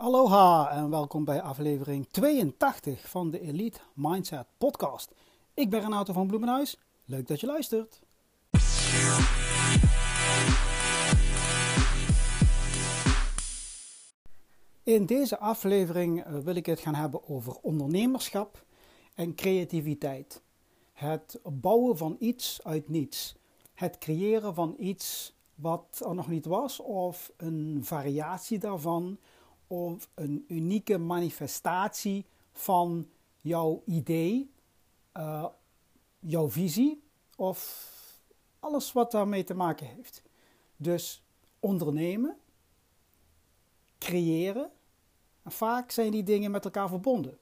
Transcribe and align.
Aloha 0.00 0.70
en 0.70 0.90
welkom 0.90 1.24
bij 1.24 1.42
aflevering 1.42 2.08
82 2.08 3.08
van 3.08 3.30
de 3.30 3.40
Elite 3.40 3.80
Mindset 3.94 4.46
Podcast. 4.58 5.14
Ik 5.54 5.70
ben 5.70 5.80
Renato 5.80 6.12
van 6.12 6.26
Bloemenhuis. 6.26 6.78
Leuk 7.04 7.26
dat 7.26 7.40
je 7.40 7.46
luistert. 7.46 8.02
In 14.82 15.06
deze 15.06 15.38
aflevering 15.38 16.24
eh, 16.24 16.38
wil 16.38 16.54
ik 16.54 16.66
het 16.66 16.80
gaan 16.80 16.94
hebben 16.94 17.28
over 17.28 17.56
ondernemerschap 17.62 18.64
en 19.14 19.34
creativiteit. 19.34 20.42
Het 20.92 21.40
bouwen 21.44 21.96
van 21.96 22.16
iets 22.18 22.60
uit 22.64 22.88
niets. 22.88 23.36
Het 23.74 23.98
creëren 23.98 24.54
van 24.54 24.74
iets 24.78 25.36
wat 25.54 26.02
er 26.08 26.14
nog 26.14 26.28
niet 26.28 26.46
was 26.46 26.80
of 26.80 27.32
een 27.36 27.80
variatie 27.82 28.58
daarvan 28.58 29.18
of 29.68 30.08
een 30.14 30.44
unieke 30.48 30.98
manifestatie 30.98 32.26
van 32.52 33.08
jouw 33.40 33.82
idee, 33.84 34.50
uh, 35.16 35.46
jouw 36.18 36.50
visie 36.50 37.02
of 37.36 37.86
alles 38.60 38.92
wat 38.92 39.10
daarmee 39.10 39.44
te 39.44 39.54
maken 39.54 39.86
heeft. 39.86 40.22
Dus 40.76 41.22
ondernemen, 41.60 42.36
creëren, 43.98 44.70
en 45.42 45.50
vaak 45.50 45.90
zijn 45.90 46.10
die 46.10 46.22
dingen 46.22 46.50
met 46.50 46.64
elkaar 46.64 46.88
verbonden. 46.88 47.38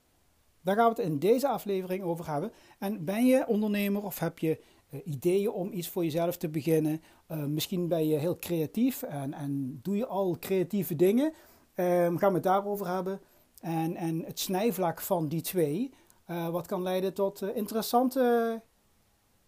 Daar 0.60 0.76
gaan 0.76 0.94
we 0.94 1.02
het 1.02 1.10
in 1.10 1.18
deze 1.18 1.48
aflevering 1.48 2.02
over 2.02 2.30
hebben. 2.30 2.52
En 2.78 3.04
ben 3.04 3.26
je 3.26 3.46
ondernemer 3.46 4.02
of 4.02 4.18
heb 4.18 4.38
je 4.38 4.60
uh, 4.90 5.00
ideeën 5.04 5.50
om 5.50 5.72
iets 5.72 5.88
voor 5.88 6.04
jezelf 6.04 6.36
te 6.36 6.48
beginnen? 6.48 7.02
Uh, 7.30 7.44
misschien 7.44 7.88
ben 7.88 8.06
je 8.06 8.16
heel 8.16 8.38
creatief 8.38 9.02
en, 9.02 9.32
en 9.32 9.80
doe 9.82 9.96
je 9.96 10.06
al 10.06 10.36
creatieve 10.40 10.96
dingen. 10.96 11.32
Um, 11.76 12.18
gaan 12.18 12.28
we 12.28 12.34
het 12.34 12.42
daarover 12.42 12.88
hebben. 12.88 13.20
En, 13.60 13.96
en 13.96 14.24
het 14.24 14.38
snijvlak 14.38 15.00
van 15.00 15.28
die 15.28 15.40
twee, 15.40 15.94
uh, 16.26 16.48
wat 16.48 16.66
kan 16.66 16.82
leiden 16.82 17.14
tot 17.14 17.42
uh, 17.42 17.56
interessante 17.56 18.62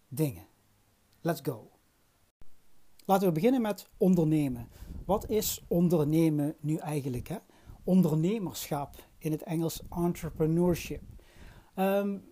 dingen. 0.07 0.47
Let's 1.21 1.41
go. 1.43 1.71
Laten 3.05 3.27
we 3.27 3.33
beginnen 3.33 3.61
met 3.61 3.89
ondernemen. 3.97 4.69
Wat 5.05 5.29
is 5.29 5.65
ondernemen 5.67 6.55
nu 6.59 6.75
eigenlijk? 6.75 7.27
Hè? 7.27 7.37
Ondernemerschap 7.83 8.95
in 9.17 9.31
het 9.31 9.43
Engels 9.43 9.81
entrepreneurship. 9.89 11.01
Um, 11.75 12.23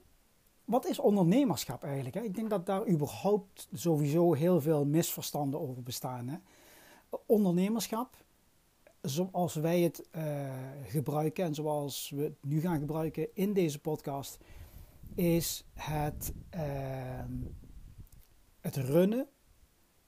wat 0.66 0.86
is 0.86 1.00
ondernemerschap 1.00 1.84
eigenlijk? 1.84 2.16
Hè? 2.16 2.22
Ik 2.22 2.36
denk 2.36 2.50
dat 2.50 2.66
daar 2.66 2.88
überhaupt 2.88 3.68
sowieso 3.74 4.34
heel 4.34 4.62
veel 4.62 4.86
misverstanden 4.86 5.60
over 5.60 5.84
bestaan. 5.84 6.28
Hè? 6.28 6.38
Ondernemerschap 7.26 8.26
zoals 9.10 9.56
wij 9.56 9.82
het 9.82 10.08
uh, 10.12 10.52
gebruiken 10.84 11.44
en 11.46 11.56
zoals 11.56 12.10
we 12.10 12.24
het 12.24 12.38
nu 12.42 12.62
gaan 12.62 12.80
gebruiken 12.80 13.36
in 13.36 13.54
deze 13.54 13.80
podcast, 13.80 14.38
is 15.16 15.66
het, 15.74 16.34
uh, 16.56 17.24
het 18.60 18.76
runnen, 18.76 19.28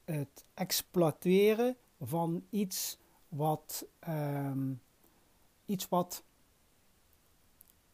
het 0.05 0.45
exploiteren 0.53 1.77
van 1.99 2.45
iets 2.49 2.99
wat, 3.27 3.85
uh, 4.07 4.51
iets 5.65 5.89
wat 5.89 6.23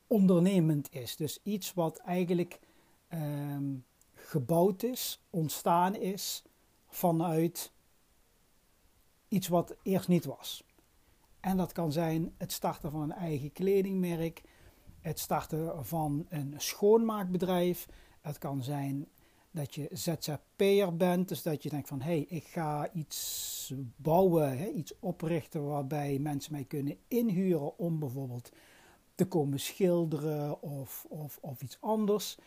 ondernemend 0.08 0.94
is. 0.94 1.16
Dus 1.16 1.40
iets 1.44 1.74
wat 1.74 1.98
eigenlijk 1.98 2.60
ehm, 3.08 3.74
gebouwd 4.14 4.84
is, 4.84 5.24
ontstaan 5.30 5.96
is 5.96 6.44
vanuit 6.88 7.72
iets 9.28 9.48
wat 9.48 9.76
eerst 9.84 10.08
niet 10.08 10.26
was. 10.26 10.65
En 11.46 11.58
dat 11.58 11.72
kan 11.72 11.92
zijn 11.92 12.34
het 12.38 12.52
starten 12.52 12.92
van 12.92 13.02
een 13.02 13.12
eigen 13.12 13.52
kledingmerk, 13.52 14.42
het 15.02 15.20
starten 15.20 15.86
van 15.86 16.26
een 16.30 16.54
schoonmaakbedrijf. 16.58 17.88
Het 18.22 18.38
kan 18.38 18.64
zijn 18.64 19.08
dat 19.52 19.76
je 19.76 19.90
ZZP'er 19.92 20.96
bent, 20.96 21.28
dus 21.28 21.44
dat 21.44 21.64
je 21.64 21.70
denkt 21.70 21.88
van 21.88 22.02
hé, 22.02 22.12
hey, 22.12 22.26
ik 22.30 22.44
ga 22.48 22.92
iets 22.94 23.74
bouwen, 23.96 24.58
hè, 24.58 24.68
iets 24.68 24.94
oprichten 25.00 25.66
waarbij 25.66 26.20
mensen 26.20 26.52
mij 26.52 26.64
kunnen 26.64 26.98
inhuren 27.08 27.78
om 27.78 28.00
bijvoorbeeld 28.00 28.52
te 29.16 29.26
komen 29.26 29.60
schilderen 29.60 30.62
of, 30.62 31.06
of, 31.10 31.38
of 31.42 31.62
iets 31.62 31.78
anders. 31.82 32.38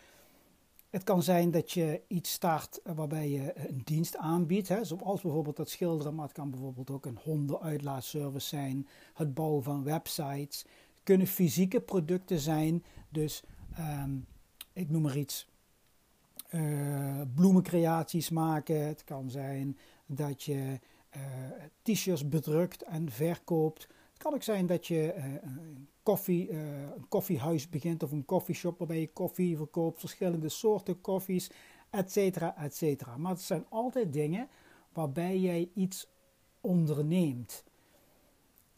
Het 0.89 1.03
kan 1.03 1.23
zijn 1.23 1.51
dat 1.51 1.71
je 1.71 2.01
iets 2.07 2.31
start 2.31 2.79
waarbij 2.83 3.29
je 3.29 3.67
een 3.67 3.81
dienst 3.83 4.17
aanbiedt, 4.17 4.67
hè, 4.67 4.85
zoals 4.85 5.21
bijvoorbeeld 5.21 5.57
het 5.57 5.69
schilderen, 5.69 6.15
maar 6.15 6.25
het 6.25 6.33
kan 6.33 6.49
bijvoorbeeld 6.49 6.89
ook 6.89 7.05
een 7.05 7.19
hondenuitlaatservice 7.23 8.47
zijn, 8.47 8.87
het 9.13 9.33
bouwen 9.33 9.63
van 9.63 9.83
websites. 9.83 10.61
Het 10.93 11.03
kunnen 11.03 11.27
fysieke 11.27 11.81
producten 11.81 12.39
zijn, 12.39 12.83
dus 13.09 13.43
um, 13.79 14.25
ik 14.73 14.89
noem 14.89 15.01
maar 15.01 15.17
iets, 15.17 15.47
uh, 16.51 17.21
bloemencreaties 17.35 18.29
maken. 18.29 18.87
Het 18.87 19.03
kan 19.03 19.29
zijn 19.29 19.77
dat 20.05 20.43
je 20.43 20.79
t-shirts 21.81 22.29
bedrukt 22.29 22.83
en 22.83 23.11
verkoopt. 23.11 23.81
Het 24.13 24.21
kan 24.21 24.33
ook 24.33 24.43
zijn 24.43 24.65
dat 24.65 24.87
je 24.87 25.13
koffie, 26.09 26.49
uh, 26.49 26.81
een 26.81 27.07
koffiehuis 27.07 27.69
begint 27.69 28.03
of 28.03 28.11
een 28.11 28.25
koffieshop 28.25 28.77
waarbij 28.77 28.99
je 28.99 29.13
koffie 29.13 29.57
verkoopt, 29.57 29.99
verschillende 29.99 30.49
soorten 30.49 31.01
koffies, 31.01 31.51
et 31.89 32.11
cetera, 32.11 32.57
et 32.57 32.75
cetera. 32.75 33.17
Maar 33.17 33.31
het 33.31 33.41
zijn 33.41 33.65
altijd 33.69 34.13
dingen 34.13 34.47
waarbij 34.93 35.39
jij 35.39 35.69
iets 35.73 36.07
onderneemt. 36.61 37.63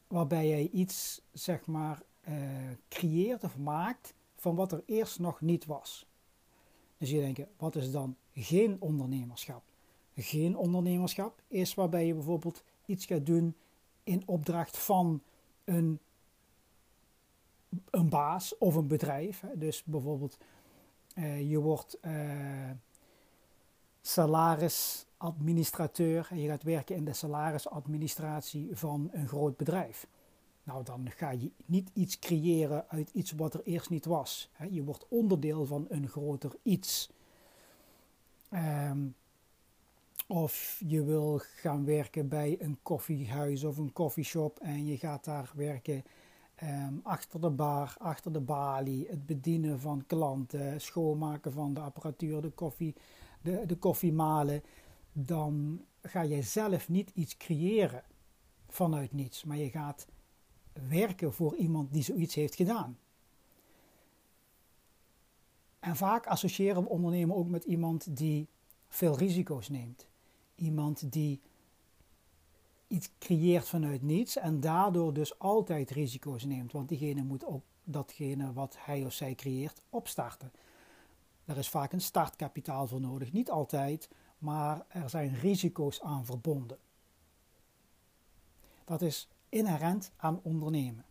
Waarbij 0.07 0.47
jij 0.47 0.69
iets, 0.71 1.21
zeg 1.31 1.65
maar, 1.65 2.01
uh, 2.29 2.35
creëert 2.89 3.43
of 3.43 3.57
maakt 3.57 4.13
van 4.35 4.55
wat 4.55 4.71
er 4.71 4.83
eerst 4.85 5.19
nog 5.19 5.41
niet 5.41 5.65
was. 5.65 6.07
Dus 6.97 7.09
je 7.09 7.19
denkt, 7.19 7.41
wat 7.57 7.75
is 7.75 7.91
dan 7.91 8.15
geen 8.33 8.77
ondernemerschap? 8.79 9.63
Geen 10.15 10.57
ondernemerschap 10.57 11.41
is 11.47 11.73
waarbij 11.73 12.05
je 12.05 12.13
bijvoorbeeld 12.13 12.63
iets 12.85 13.05
gaat 13.05 13.25
doen 13.25 13.55
in 14.03 14.23
opdracht 14.25 14.77
van 14.77 15.21
een 15.63 15.99
een 17.89 18.09
baas 18.09 18.57
of 18.57 18.75
een 18.75 18.87
bedrijf. 18.87 19.43
Dus 19.53 19.83
bijvoorbeeld, 19.83 20.37
uh, 21.15 21.49
je 21.49 21.59
wordt 21.59 21.97
uh, 22.01 22.69
salarisadministrateur 24.01 26.27
en 26.29 26.41
je 26.41 26.47
gaat 26.47 26.63
werken 26.63 26.95
in 26.95 27.05
de 27.05 27.13
salarisadministratie 27.13 28.69
van 28.73 29.09
een 29.11 29.27
groot 29.27 29.57
bedrijf. 29.57 30.07
Nou, 30.63 30.83
dan 30.83 31.11
ga 31.11 31.31
je 31.31 31.51
niet 31.65 31.89
iets 31.93 32.19
creëren 32.19 32.89
uit 32.89 33.09
iets 33.13 33.31
wat 33.31 33.53
er 33.53 33.61
eerst 33.63 33.89
niet 33.89 34.05
was. 34.05 34.51
Je 34.69 34.83
wordt 34.83 35.05
onderdeel 35.07 35.65
van 35.65 35.85
een 35.89 36.07
groter 36.07 36.55
iets. 36.63 37.11
Um, 38.53 39.15
of 40.27 40.81
je 40.87 41.03
wil 41.03 41.41
gaan 41.55 41.85
werken 41.85 42.27
bij 42.27 42.57
een 42.59 42.77
koffiehuis 42.83 43.63
of 43.63 43.77
een 43.77 43.93
koffieshop 43.93 44.59
en 44.59 44.85
je 44.85 44.97
gaat 44.97 45.25
daar 45.25 45.51
werken 45.55 46.03
Um, 46.63 46.99
achter 47.03 47.41
de 47.41 47.49
bar, 47.49 47.95
achter 47.97 48.33
de 48.33 48.39
balie, 48.39 49.07
het 49.07 49.25
bedienen 49.25 49.79
van 49.79 50.05
klanten, 50.05 50.81
schoonmaken 50.81 51.51
van 51.51 51.73
de 51.73 51.79
apparatuur, 51.79 52.41
de, 52.41 52.49
koffie, 52.49 52.95
de, 53.41 53.66
de 53.66 53.75
koffiemalen, 53.75 54.63
dan 55.11 55.85
ga 56.01 56.22
je 56.22 56.41
zelf 56.41 56.89
niet 56.89 57.09
iets 57.13 57.38
creëren 57.38 58.03
vanuit 58.67 59.13
niets, 59.13 59.44
maar 59.44 59.57
je 59.57 59.69
gaat 59.69 60.07
werken 60.89 61.33
voor 61.33 61.55
iemand 61.55 61.94
die 61.94 62.03
zoiets 62.03 62.35
heeft 62.35 62.55
gedaan. 62.55 62.97
En 65.79 65.95
vaak 65.95 66.28
associëren 66.28 66.83
we 66.83 66.89
ondernemen 66.89 67.35
ook 67.35 67.47
met 67.47 67.63
iemand 67.63 68.17
die 68.17 68.47
veel 68.88 69.17
risico's 69.17 69.69
neemt. 69.69 70.07
Iemand 70.55 71.11
die 71.11 71.41
iets 72.91 73.09
creëert 73.19 73.68
vanuit 73.68 74.02
niets 74.02 74.38
en 74.38 74.59
daardoor 74.59 75.13
dus 75.13 75.40
altijd 75.40 75.91
risico's 75.91 76.46
neemt. 76.46 76.72
Want 76.72 76.90
diegene 76.90 77.23
moet 77.23 77.46
ook 77.46 77.64
datgene 77.84 78.53
wat 78.53 78.78
hij 78.79 79.05
of 79.05 79.14
zij 79.14 79.35
creëert 79.35 79.82
opstarten. 79.90 80.52
Er 81.46 81.58
is 81.58 81.70
vaak 81.70 81.93
een 81.93 82.02
startkapitaal 82.02 82.88
voor 82.88 83.02
nodig. 83.02 83.32
Niet 83.32 83.49
altijd, 83.49 84.09
maar 84.38 84.85
er 84.88 85.09
zijn 85.09 85.35
risico's 85.35 86.02
aan 86.02 86.26
verbonden. 86.26 86.78
Dat 88.85 89.02
is 89.02 89.28
inherent 89.49 90.11
aan 90.17 90.40
ondernemen. 90.44 91.05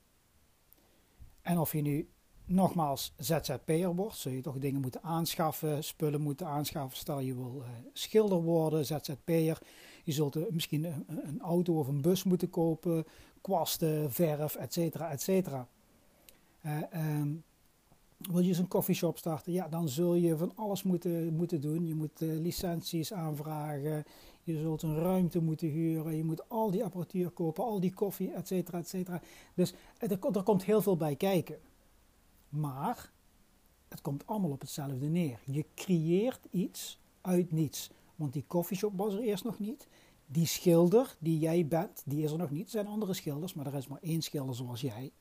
En 1.42 1.58
of 1.58 1.72
je 1.72 1.82
nu 1.82 2.08
nogmaals 2.44 3.14
ZZP'er 3.16 3.94
wordt, 3.94 4.16
zul 4.16 4.32
je 4.32 4.40
toch 4.40 4.58
dingen 4.58 4.80
moeten 4.80 5.02
aanschaffen, 5.02 5.84
spullen 5.84 6.20
moeten 6.20 6.46
aanschaffen. 6.46 6.98
Stel 6.98 7.20
je 7.20 7.34
wil 7.34 7.62
uh, 7.62 7.68
schilder 7.92 8.42
worden, 8.42 8.86
ZZP'er. 8.86 9.58
Je 10.04 10.12
zult 10.12 10.52
misschien 10.52 10.84
een, 10.84 11.40
auto 11.40 11.78
of 11.78 11.88
een 11.88 12.00
bus 12.00 12.24
moeten 12.24 12.50
kopen, 12.50 13.04
kwasten, 13.40 14.12
verf, 14.12 14.54
et 14.54 14.72
cetera, 14.72 15.10
et. 15.10 15.28
Uh, 16.66 16.82
um, 16.94 17.42
wil 18.18 18.40
je 18.40 18.48
eens 18.48 18.58
een 18.58 18.68
koffieshop 18.68 19.18
starten? 19.18 19.52
Ja, 19.52 19.68
dan 19.68 19.88
zul 19.88 20.14
je 20.14 20.36
van 20.36 20.52
alles 20.54 20.82
moeten, 20.82 21.34
moeten 21.34 21.60
doen. 21.60 21.86
Je 21.86 21.94
moet 21.94 22.20
licenties 22.20 23.12
aanvragen, 23.12 24.04
Je 24.42 24.60
zult 24.60 24.82
een 24.82 24.98
ruimte 24.98 25.40
moeten 25.40 25.68
huren. 25.68 26.16
Je 26.16 26.24
moet 26.24 26.48
al 26.48 26.70
die 26.70 26.84
apparatuur 26.84 27.30
kopen, 27.30 27.64
al 27.64 27.80
die 27.80 27.94
koffie, 27.94 28.32
et 28.32 28.46
cetera, 28.46 28.78
et 28.78 28.88
cetera. 28.88 29.22
Dus 29.54 29.74
er, 29.98 30.10
er 30.10 30.42
komt 30.42 30.64
heel 30.64 30.82
veel 30.82 30.96
bij 30.96 31.16
kijken. 31.16 31.58
Maar 32.48 33.10
het 33.88 34.00
komt 34.00 34.26
allemaal 34.26 34.50
op 34.50 34.60
hetzelfde 34.60 35.06
neer. 35.06 35.40
Je 35.44 35.64
creëert 35.74 36.46
iets 36.50 36.98
uit 37.20 37.52
niets. 37.52 37.90
Want 38.20 38.32
die 38.32 38.44
koffieshop 38.46 38.92
was 38.96 39.14
er 39.14 39.20
eerst 39.20 39.44
nog 39.44 39.58
niet. 39.58 39.88
Die 40.26 40.46
schilder 40.46 41.16
die 41.18 41.38
jij 41.38 41.66
bent, 41.66 42.02
die 42.06 42.24
is 42.24 42.32
er 42.32 42.38
nog 42.38 42.50
niet. 42.50 42.64
Er 42.64 42.70
zijn 42.70 42.86
andere 42.86 43.14
schilders, 43.14 43.54
maar 43.54 43.66
er 43.66 43.74
is 43.74 43.86
maar 43.86 43.98
één 44.02 44.22
schilder 44.22 44.54
zoals 44.54 44.80
jij. 44.80 45.12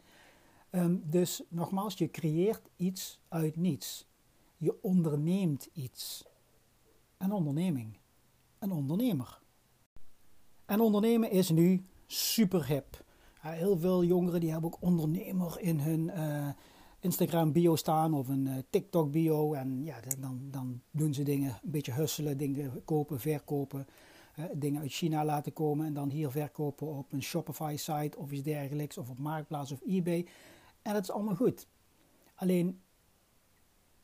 Ehm, 0.69 0.98
dus 1.04 1.44
nogmaals, 1.50 1.98
je 1.98 2.12
creëert 2.12 2.69
iets 2.75 3.19
uit 3.28 3.56
niets. 3.56 4.07
Je 4.57 4.81
onderneemt 4.81 5.69
iets. 5.74 6.25
Een 7.18 7.31
onderneming. 7.31 7.98
Een 8.60 8.72
ondernemer. 8.72 9.42
En 10.66 10.80
ondernemen 10.80 11.31
is 11.31 11.50
nu 11.50 11.86
super 12.06 12.68
hip. 12.68 13.04
heel 13.40 13.78
veel 13.78 14.04
jongeren 14.04 14.40
die 14.40 14.52
hebben 14.52 14.74
ook 14.74 14.81
ondernemer 14.81 15.60
in 15.60 15.80
hun 15.80 16.07
uh, 16.07 16.50
Instagram 17.00 17.51
bio 17.51 17.75
staan 17.75 18.13
of 18.13 18.28
een 18.28 18.46
uh, 18.46 18.57
TikTok 18.69 19.12
bio. 19.12 19.54
En 19.54 19.84
ja, 19.84 20.00
dan, 20.19 20.40
dan 20.51 20.81
doen 20.92 21.13
ze 21.13 21.24
dingen, 21.24 21.50
een 21.63 21.72
beetje 21.72 21.92
husselen, 21.92 22.38
dingen 22.38 22.84
kopen, 22.86 23.19
verkopen. 23.19 23.88
dingen 24.54 24.81
uit 24.81 24.92
China 24.92 25.25
laten 25.25 25.54
komen 25.54 25.86
en 25.86 25.94
dan 25.94 26.10
hier 26.10 26.31
verkopen 26.31 26.88
op 26.88 27.12
een 27.12 27.24
Shopify 27.24 27.75
site 27.78 28.18
of 28.18 28.31
iets 28.31 28.44
dergelijks. 28.44 28.98
Of 28.98 29.10
op 29.10 29.19
Marktplaats 29.19 29.72
of 29.72 29.81
eBay. 29.86 30.28
En 30.81 30.94
dat 30.94 31.04
is 31.04 31.12
allemaal 31.12 31.36
goed. 31.36 31.68
Alleen, 32.36 32.80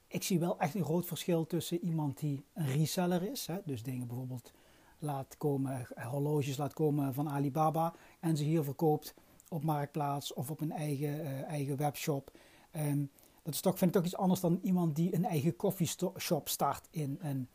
ik 0.07 0.23
zie 0.23 0.39
wel 0.39 0.59
echt 0.59 0.75
een 0.75 0.83
groot 0.83 1.05
verschil 1.05 1.47
tussen 1.47 1.79
iemand 1.79 2.19
die 2.19 2.45
een 2.53 2.67
reseller 2.67 3.31
is. 3.31 3.47
Hè, 3.47 3.57
dus 3.65 3.83
dingen 3.83 4.07
bijvoorbeeld 4.07 4.51
laat 4.99 5.37
komen, 5.37 5.87
horloges 5.95 6.57
laat 6.57 6.73
komen 6.73 7.13
van 7.13 7.29
Alibaba. 7.29 7.93
En 8.19 8.37
ze 8.37 8.43
hier 8.43 8.63
verkoopt 8.63 9.13
op 9.49 9.63
Marktplaats 9.63 10.33
of 10.33 10.51
op 10.51 10.61
een 10.61 10.71
eigen, 10.71 11.19
uh, 11.19 11.43
eigen 11.43 11.77
webshop. 11.77 12.31
Um, 12.77 13.09
dat 13.43 13.53
is 13.53 13.61
toch, 13.61 13.77
vind 13.77 13.89
ik 13.89 14.01
toch 14.01 14.05
iets 14.05 14.21
anders 14.21 14.39
dan 14.39 14.59
iemand 14.61 14.95
die 14.95 15.15
een 15.15 15.25
eigen 15.25 15.55
koffieshop 15.55 16.49
start 16.49 16.87
in 16.91 17.19
een, 17.21 17.47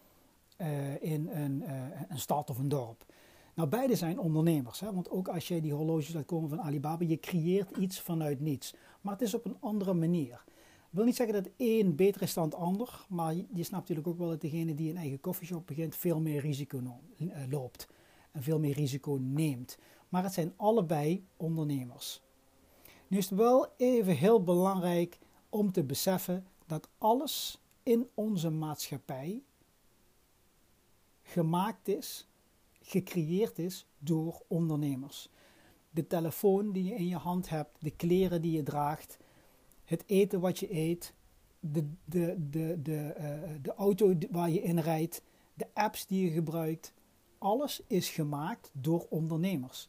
uh, 0.58 1.02
in 1.02 1.28
een, 1.28 1.62
uh, 1.62 1.82
een 2.08 2.18
stad 2.18 2.50
of 2.50 2.58
een 2.58 2.68
dorp. 2.68 3.04
Nou, 3.54 3.68
beide 3.68 3.96
zijn 3.96 4.18
ondernemers. 4.18 4.80
Hè? 4.80 4.92
Want 4.92 5.10
ook 5.10 5.28
als 5.28 5.48
je 5.48 5.60
die 5.60 5.72
horloges 5.72 6.14
laat 6.14 6.24
komen 6.24 6.48
van 6.48 6.60
Alibaba, 6.60 7.04
je 7.04 7.20
creëert 7.20 7.76
iets 7.76 8.00
vanuit 8.00 8.40
niets. 8.40 8.74
Maar 9.00 9.12
het 9.12 9.22
is 9.22 9.34
op 9.34 9.44
een 9.44 9.56
andere 9.60 9.94
manier. 9.94 10.44
Ik 10.90 10.96
wil 10.96 11.04
niet 11.04 11.16
zeggen 11.16 11.42
dat 11.42 11.52
één 11.56 11.96
beter 11.96 12.22
is 12.22 12.34
dan 12.34 12.44
het 12.44 12.54
ander, 12.54 13.06
maar 13.08 13.34
je 13.34 13.44
snapt 13.62 13.70
natuurlijk 13.70 14.08
ook 14.08 14.18
wel 14.18 14.28
dat 14.28 14.40
degene 14.40 14.74
die 14.74 14.90
een 14.90 14.96
eigen 14.96 15.20
koffieshop 15.20 15.66
begint 15.66 15.96
veel 15.96 16.20
meer 16.20 16.40
risico 16.40 16.82
eh, 17.18 17.26
loopt 17.50 17.88
en 18.32 18.42
veel 18.42 18.58
meer 18.58 18.74
risico 18.74 19.18
neemt. 19.20 19.78
Maar 20.08 20.22
het 20.22 20.32
zijn 20.32 20.52
allebei 20.56 21.26
ondernemers. 21.36 22.22
Nu 23.10 23.18
is 23.18 23.30
het 23.30 23.38
wel 23.38 23.66
even 23.76 24.16
heel 24.16 24.42
belangrijk 24.42 25.18
om 25.48 25.72
te 25.72 25.84
beseffen 25.84 26.46
dat 26.66 26.88
alles 26.98 27.60
in 27.82 28.08
onze 28.14 28.50
maatschappij 28.50 29.42
gemaakt 31.22 31.88
is 31.88 32.28
gecreëerd 32.80 33.58
is 33.58 33.86
door 33.98 34.42
ondernemers. 34.48 35.28
De 35.90 36.06
telefoon 36.06 36.72
die 36.72 36.84
je 36.84 36.94
in 36.94 37.06
je 37.06 37.16
hand 37.16 37.48
hebt, 37.48 37.76
de 37.78 37.90
kleren 37.90 38.42
die 38.42 38.52
je 38.52 38.62
draagt, 38.62 39.18
het 39.84 40.04
eten 40.06 40.40
wat 40.40 40.58
je 40.58 40.74
eet, 40.74 41.14
de, 41.60 41.90
de, 42.04 42.36
de, 42.50 42.78
de, 42.82 43.14
uh, 43.18 43.58
de 43.62 43.74
auto 43.74 44.14
waar 44.30 44.50
je 44.50 44.62
in 44.62 44.78
rijdt, 44.78 45.22
de 45.54 45.66
apps 45.74 46.06
die 46.06 46.24
je 46.24 46.30
gebruikt, 46.30 46.92
alles 47.38 47.82
is 47.86 48.08
gemaakt 48.08 48.70
door 48.72 49.06
ondernemers. 49.08 49.88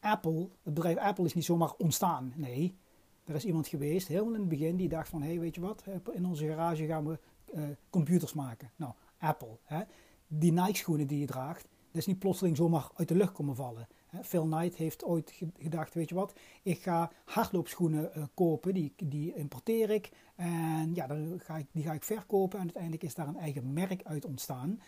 Apple, 0.00 0.48
het 0.62 0.74
bedrijf 0.74 0.96
Apple 0.96 1.24
is 1.24 1.34
niet 1.34 1.44
zomaar 1.44 1.72
ontstaan. 1.78 2.32
Nee, 2.36 2.76
er 3.24 3.34
is 3.34 3.44
iemand 3.44 3.68
geweest, 3.68 4.08
helemaal 4.08 4.34
in 4.34 4.40
het 4.40 4.48
begin, 4.48 4.76
die 4.76 4.88
dacht 4.88 5.08
van, 5.08 5.22
hé, 5.22 5.28
hey, 5.28 5.40
weet 5.40 5.54
je 5.54 5.60
wat, 5.60 5.84
in 6.12 6.26
onze 6.26 6.46
garage 6.46 6.86
gaan 6.86 7.06
we 7.06 7.18
uh, 7.54 7.62
computers 7.90 8.32
maken. 8.32 8.70
Nou, 8.76 8.92
Apple. 9.18 9.58
Hè? 9.64 9.82
die 10.28 10.52
Nike-schoenen 10.52 11.06
die 11.06 11.18
je 11.18 11.26
draagt, 11.26 11.62
dat 11.62 12.00
is 12.00 12.06
niet 12.06 12.18
plotseling 12.18 12.56
zomaar 12.56 12.90
uit 12.94 13.08
de 13.08 13.14
lucht 13.14 13.32
komen 13.32 13.56
vallen. 13.56 13.88
Phil 14.22 14.44
Knight 14.44 14.76
heeft 14.76 15.04
ooit 15.04 15.42
gedacht, 15.58 15.94
weet 15.94 16.08
je 16.08 16.14
wat, 16.14 16.32
ik 16.62 16.82
ga 16.82 17.10
hardloopschoenen 17.24 18.10
uh, 18.16 18.24
kopen, 18.34 18.74
die, 18.74 18.92
die 18.96 19.34
importeer 19.34 19.90
ik. 19.90 20.10
En 20.34 20.94
ja, 20.94 21.06
dan 21.06 21.40
ga 21.40 21.56
ik, 21.56 21.66
die 21.72 21.84
ga 21.84 21.92
ik 21.92 22.04
verkopen 22.04 22.58
en 22.58 22.64
uiteindelijk 22.64 23.02
is 23.02 23.14
daar 23.14 23.28
een 23.28 23.36
eigen 23.36 23.72
merk 23.72 24.02
uit 24.04 24.24
ontstaan. 24.24 24.80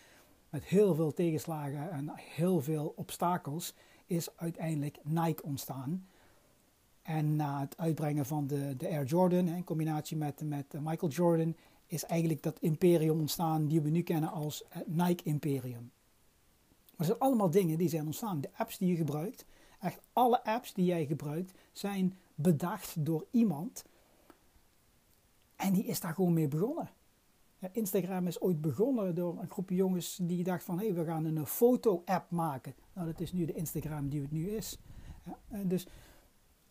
Met 0.49 0.65
heel 0.65 0.95
veel 0.95 1.13
tegenslagen 1.13 1.91
en 1.91 2.13
heel 2.15 2.61
veel 2.61 2.93
obstakels 2.97 3.75
is 4.11 4.37
uiteindelijk 4.37 4.99
Nike 5.03 5.43
ontstaan. 5.43 6.07
En 7.03 7.37
na 7.37 7.61
het 7.61 7.77
uitbrengen 7.79 8.27
van 8.27 8.47
de, 8.47 8.77
de 8.77 8.89
Air 8.89 9.05
Jordan, 9.05 9.49
in 9.49 9.65
combinatie 9.65 10.17
met, 10.17 10.43
met 10.45 10.73
Michael 10.81 11.13
Jordan, 11.13 11.57
is 11.87 12.05
eigenlijk 12.05 12.43
dat 12.43 12.61
imperium 12.61 13.21
ontstaan 13.21 13.67
die 13.67 13.81
we 13.81 13.91
nu 13.91 14.03
kennen 14.03 14.31
als 14.31 14.65
Nike 14.87 15.25
Imperium. 15.25 15.91
Maar 16.71 16.97
het 16.97 17.07
zijn 17.07 17.19
allemaal 17.19 17.51
dingen 17.51 17.79
die 17.79 17.89
zijn 17.89 18.07
ontstaan. 18.07 18.41
De 18.41 18.51
apps 18.57 18.79
die 18.79 18.89
je 18.89 18.97
gebruikt, 18.97 19.45
echt 19.81 20.01
alle 20.13 20.45
apps 20.45 20.73
die 20.75 20.85
jij 20.85 21.07
gebruikt, 21.07 21.53
zijn 21.73 22.15
bedacht 22.35 23.05
door 23.05 23.27
iemand. 23.31 23.85
En 25.57 25.73
die 25.73 25.85
is 25.85 26.01
daar 26.01 26.15
gewoon 26.15 26.33
mee 26.33 26.49
begonnen. 26.49 26.91
Instagram 27.73 28.27
is 28.27 28.41
ooit 28.41 28.61
begonnen 28.61 29.15
door 29.15 29.39
een 29.39 29.51
groepje 29.51 29.75
jongens 29.75 30.19
die 30.23 30.45
dacht 30.45 30.65
van 30.65 30.79
hé, 30.79 30.85
hey, 30.85 30.95
we 30.95 31.05
gaan 31.05 31.25
een 31.25 31.47
foto-app 31.47 32.31
maken. 32.31 32.75
Nou, 33.01 33.13
dat 33.13 33.21
is 33.21 33.33
nu 33.33 33.45
de 33.45 33.53
Instagram 33.53 34.09
die 34.09 34.21
het 34.21 34.31
nu 34.31 34.51
is. 34.51 34.79
dus 35.65 35.87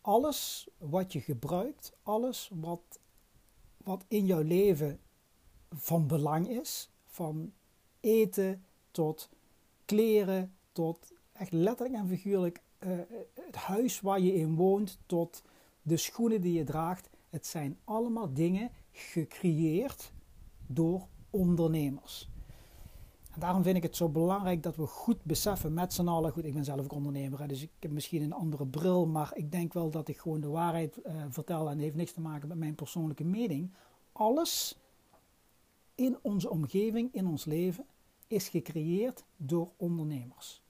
alles 0.00 0.68
wat 0.78 1.12
je 1.12 1.20
gebruikt, 1.20 1.96
alles 2.02 2.50
wat, 2.54 3.00
wat 3.76 4.04
in 4.08 4.26
jouw 4.26 4.42
leven 4.42 5.00
van 5.70 6.06
belang 6.06 6.48
is. 6.48 6.90
Van 7.04 7.52
eten 8.00 8.64
tot 8.90 9.28
kleren, 9.84 10.54
tot 10.72 11.12
echt 11.32 11.52
letterlijk 11.52 12.00
en 12.00 12.08
figuurlijk 12.08 12.62
uh, 12.78 12.98
het 13.34 13.56
huis 13.56 14.00
waar 14.00 14.20
je 14.20 14.34
in 14.34 14.54
woont, 14.54 14.98
tot 15.06 15.42
de 15.82 15.96
schoenen 15.96 16.40
die 16.40 16.52
je 16.52 16.64
draagt. 16.64 17.10
Het 17.28 17.46
zijn 17.46 17.78
allemaal 17.84 18.32
dingen 18.34 18.70
gecreëerd 18.90 20.12
door 20.66 21.06
ondernemers. 21.30 22.29
Daarom 23.40 23.62
vind 23.62 23.76
ik 23.76 23.82
het 23.82 23.96
zo 23.96 24.08
belangrijk 24.08 24.62
dat 24.62 24.76
we 24.76 24.86
goed 24.86 25.24
beseffen 25.24 25.74
met 25.74 25.92
z'n 25.92 26.08
allen. 26.08 26.32
Goed, 26.32 26.44
ik 26.44 26.54
ben 26.54 26.64
zelf 26.64 26.80
ook 26.80 26.92
ondernemer, 26.92 27.48
dus 27.48 27.62
ik 27.62 27.70
heb 27.78 27.90
misschien 27.90 28.22
een 28.22 28.32
andere 28.32 28.66
bril, 28.66 29.06
maar 29.06 29.30
ik 29.34 29.52
denk 29.52 29.72
wel 29.72 29.90
dat 29.90 30.08
ik 30.08 30.18
gewoon 30.18 30.40
de 30.40 30.48
waarheid 30.48 30.98
uh, 31.06 31.12
vertel 31.28 31.66
en 31.66 31.72
het 31.72 31.80
heeft 31.80 31.94
niks 31.94 32.12
te 32.12 32.20
maken 32.20 32.48
met 32.48 32.58
mijn 32.58 32.74
persoonlijke 32.74 33.24
mening. 33.24 33.72
Alles 34.12 34.78
in 35.94 36.18
onze 36.22 36.50
omgeving, 36.50 37.14
in 37.14 37.26
ons 37.26 37.44
leven, 37.44 37.84
is 38.26 38.48
gecreëerd 38.48 39.24
door 39.36 39.70
ondernemers. 39.76 40.62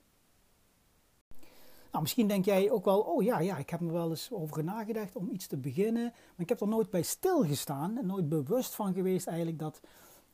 Nou, 1.91 2.03
misschien 2.03 2.29
denk 2.29 2.45
jij 2.45 2.71
ook 2.71 2.85
wel, 2.85 3.01
oh 3.01 3.23
ja, 3.23 3.39
ja, 3.41 3.57
ik 3.57 3.71
heb 3.71 3.81
er 3.81 3.93
wel 3.93 4.11
eens 4.11 4.29
over 4.33 4.65
nagedacht 4.65 5.17
om 5.17 5.31
iets 5.31 5.47
te 5.47 5.57
beginnen, 5.57 6.03
maar 6.03 6.35
ik 6.37 6.49
heb 6.49 6.61
er 6.61 6.69
nooit 6.69 6.91
bij 6.91 7.03
stilgestaan 7.03 7.99
en 7.99 8.07
nooit 8.07 8.29
bewust 8.29 8.75
van 8.75 8.93
geweest 8.93 9.27
eigenlijk 9.27 9.59
dat 9.59 9.81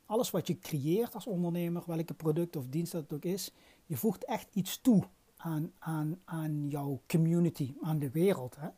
alles 0.06 0.30
wat 0.30 0.46
je 0.46 0.58
creëert 0.58 1.14
als 1.14 1.26
ondernemer, 1.26 1.82
welke 1.86 2.14
product 2.14 2.56
of 2.56 2.66
dienst 2.66 2.92
dat 2.92 3.02
het 3.02 3.12
ook 3.12 3.24
is, 3.24 3.52
je 3.86 3.96
voegt 3.96 4.24
echt 4.24 4.48
iets 4.52 4.80
toe 4.80 5.02
aan, 5.36 5.72
aan, 5.78 6.20
aan 6.24 6.68
jouw 6.68 7.00
community, 7.06 7.74
aan 7.82 7.98
de 7.98 8.10
wereld. 8.10 8.56
Hè? 8.58 8.68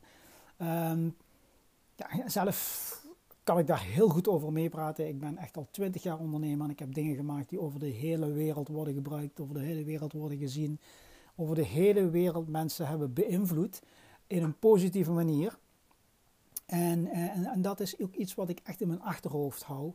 Um, 0.90 1.16
ja, 1.96 2.28
zelf 2.28 3.06
kan 3.42 3.58
ik 3.58 3.66
daar 3.66 3.82
heel 3.82 4.08
goed 4.08 4.28
over 4.28 4.52
meepraten. 4.52 5.08
Ik 5.08 5.18
ben 5.18 5.36
echt 5.36 5.56
al 5.56 5.68
twintig 5.70 6.02
jaar 6.02 6.18
ondernemer 6.18 6.64
en 6.64 6.70
ik 6.70 6.78
heb 6.78 6.94
dingen 6.94 7.16
gemaakt 7.16 7.48
die 7.48 7.60
over 7.60 7.78
de 7.78 7.86
hele 7.86 8.32
wereld 8.32 8.68
worden 8.68 8.94
gebruikt, 8.94 9.40
over 9.40 9.54
de 9.54 9.60
hele 9.60 9.84
wereld 9.84 10.12
worden 10.12 10.38
gezien, 10.38 10.78
over 11.34 11.54
de 11.54 11.64
hele 11.64 12.10
wereld 12.10 12.48
mensen 12.48 12.86
hebben 12.86 13.12
beïnvloed 13.12 13.82
in 14.26 14.42
een 14.42 14.58
positieve 14.58 15.12
manier. 15.12 15.58
En, 16.66 17.06
en 17.06 17.62
dat 17.62 17.80
is 17.80 18.00
ook 18.00 18.14
iets 18.14 18.34
wat 18.34 18.48
ik 18.48 18.60
echt 18.64 18.80
in 18.80 18.88
mijn 18.88 19.02
achterhoofd 19.02 19.62
hou. 19.62 19.92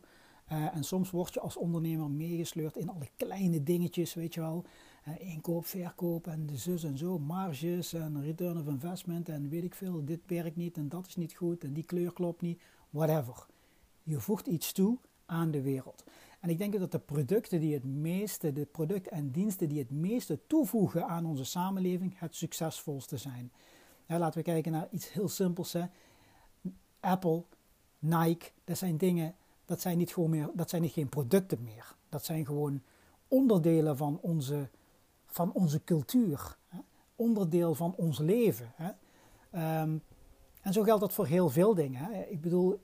Uh, 0.52 0.76
en 0.76 0.84
soms 0.84 1.10
word 1.10 1.34
je 1.34 1.40
als 1.40 1.56
ondernemer 1.56 2.10
meegesleurd 2.10 2.76
in 2.76 2.88
alle 2.88 3.08
kleine 3.16 3.62
dingetjes, 3.62 4.14
weet 4.14 4.34
je 4.34 4.40
wel. 4.40 4.64
Uh, 5.08 5.30
inkoop, 5.30 5.66
verkoop 5.66 6.26
en 6.26 6.46
de 6.46 6.56
zus 6.56 6.84
en 6.84 6.98
zo, 6.98 7.18
marges 7.18 7.92
en 7.92 8.22
return 8.22 8.58
of 8.58 8.66
investment 8.66 9.28
en 9.28 9.48
weet 9.48 9.64
ik 9.64 9.74
veel. 9.74 10.04
Dit 10.04 10.20
werkt 10.26 10.56
niet 10.56 10.76
en 10.76 10.88
dat 10.88 11.06
is 11.06 11.16
niet 11.16 11.34
goed 11.34 11.64
en 11.64 11.72
die 11.72 11.84
kleur 11.84 12.12
klopt 12.12 12.40
niet 12.40 12.62
whatever. 12.90 13.46
Je 14.02 14.20
voegt 14.20 14.46
iets 14.46 14.72
toe 14.72 14.98
aan 15.26 15.50
de 15.50 15.62
wereld. 15.62 16.04
En 16.40 16.50
ik 16.50 16.58
denk 16.58 16.78
dat 16.78 16.92
de 16.92 16.98
producten 16.98 17.60
die 17.60 17.74
het 17.74 17.84
meeste, 17.84 18.52
de 18.52 18.64
producten 18.64 19.12
en 19.12 19.30
diensten 19.30 19.68
die 19.68 19.78
het 19.78 19.90
meeste 19.90 20.38
toevoegen 20.46 21.06
aan 21.06 21.26
onze 21.26 21.44
samenleving, 21.44 22.18
het 22.18 22.34
succesvolste 22.34 23.16
zijn. 23.16 23.52
laten 24.06 24.38
we 24.38 24.44
kijken 24.44 24.72
naar 24.72 24.88
iets 24.90 25.12
heel 25.12 25.28
simpels. 25.28 25.72
Hè. 25.72 25.84
Apple, 27.00 27.42
Nike, 27.98 28.50
dat 28.64 28.78
zijn 28.78 28.96
dingen, 28.96 29.34
dat 29.64 29.80
zijn 29.80 29.98
niet 29.98 30.12
gewoon 30.12 30.30
meer, 30.30 30.50
dat 30.54 30.70
zijn 30.70 30.82
niet 30.82 30.92
geen 30.92 31.08
producten 31.08 31.62
meer. 31.62 31.96
Dat 32.08 32.24
zijn 32.24 32.46
gewoon 32.46 32.82
onderdelen 33.28 33.96
van 33.96 34.18
onze, 34.22 34.68
van 35.26 35.52
onze 35.52 35.84
cultuur, 35.84 36.56
hè? 36.68 36.78
onderdeel 37.16 37.74
van 37.74 37.94
ons 37.96 38.18
leven. 38.18 38.72
Hè? 38.74 38.90
Ehm, 39.50 39.98
en 40.60 40.72
zo 40.72 40.82
geldt 40.82 41.00
dat 41.00 41.12
voor 41.12 41.26
heel 41.26 41.48
veel 41.48 41.74
dingen. 41.74 42.04
Hè? 42.04 42.22
Ik 42.22 42.40
bedoel, 42.40 42.80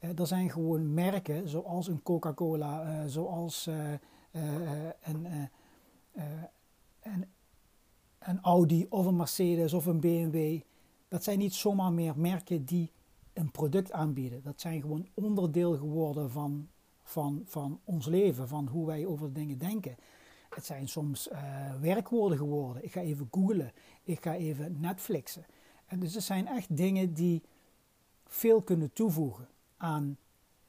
uh, 0.00 0.18
er 0.18 0.26
zijn 0.26 0.50
gewoon 0.50 0.94
merken 0.94 1.48
zoals 1.48 1.88
een 1.88 2.02
Coca-Cola, 2.02 2.84
uh, 2.84 3.06
zoals 3.06 3.66
uh, 3.66 3.92
een, 5.02 5.48
een, 7.02 7.26
een 8.18 8.40
Audi 8.40 8.86
of 8.88 9.06
een 9.06 9.16
Mercedes 9.16 9.72
of 9.72 9.86
een 9.86 10.00
BMW. 10.00 10.60
Dat 11.08 11.24
zijn 11.24 11.38
niet 11.38 11.54
zomaar 11.54 11.92
meer 11.92 12.18
merken 12.18 12.64
die 12.64 12.90
een 13.32 13.50
product 13.50 13.92
aanbieden. 13.92 14.42
Dat 14.42 14.60
zijn 14.60 14.80
gewoon 14.80 15.08
onderdeel 15.14 15.76
geworden 15.76 16.30
van, 16.30 16.68
van, 17.02 17.42
van 17.44 17.80
ons 17.84 18.06
leven, 18.06 18.48
van 18.48 18.68
hoe 18.68 18.86
wij 18.86 19.06
over 19.06 19.32
dingen 19.32 19.58
denken. 19.58 19.96
Het 20.48 20.66
zijn 20.66 20.88
soms 20.88 21.28
uh, 21.28 21.38
werkwoorden 21.80 22.38
geworden. 22.38 22.84
Ik 22.84 22.92
ga 22.92 23.00
even 23.00 23.28
googlen, 23.30 23.72
ik 24.02 24.22
ga 24.22 24.34
even 24.34 24.80
Netflixen. 24.80 25.46
En 25.86 26.00
dus 26.00 26.14
het 26.14 26.22
zijn 26.22 26.46
echt 26.46 26.76
dingen 26.76 27.12
die 27.12 27.42
veel 28.26 28.62
kunnen 28.62 28.92
toevoegen 28.92 29.48
aan 29.76 30.16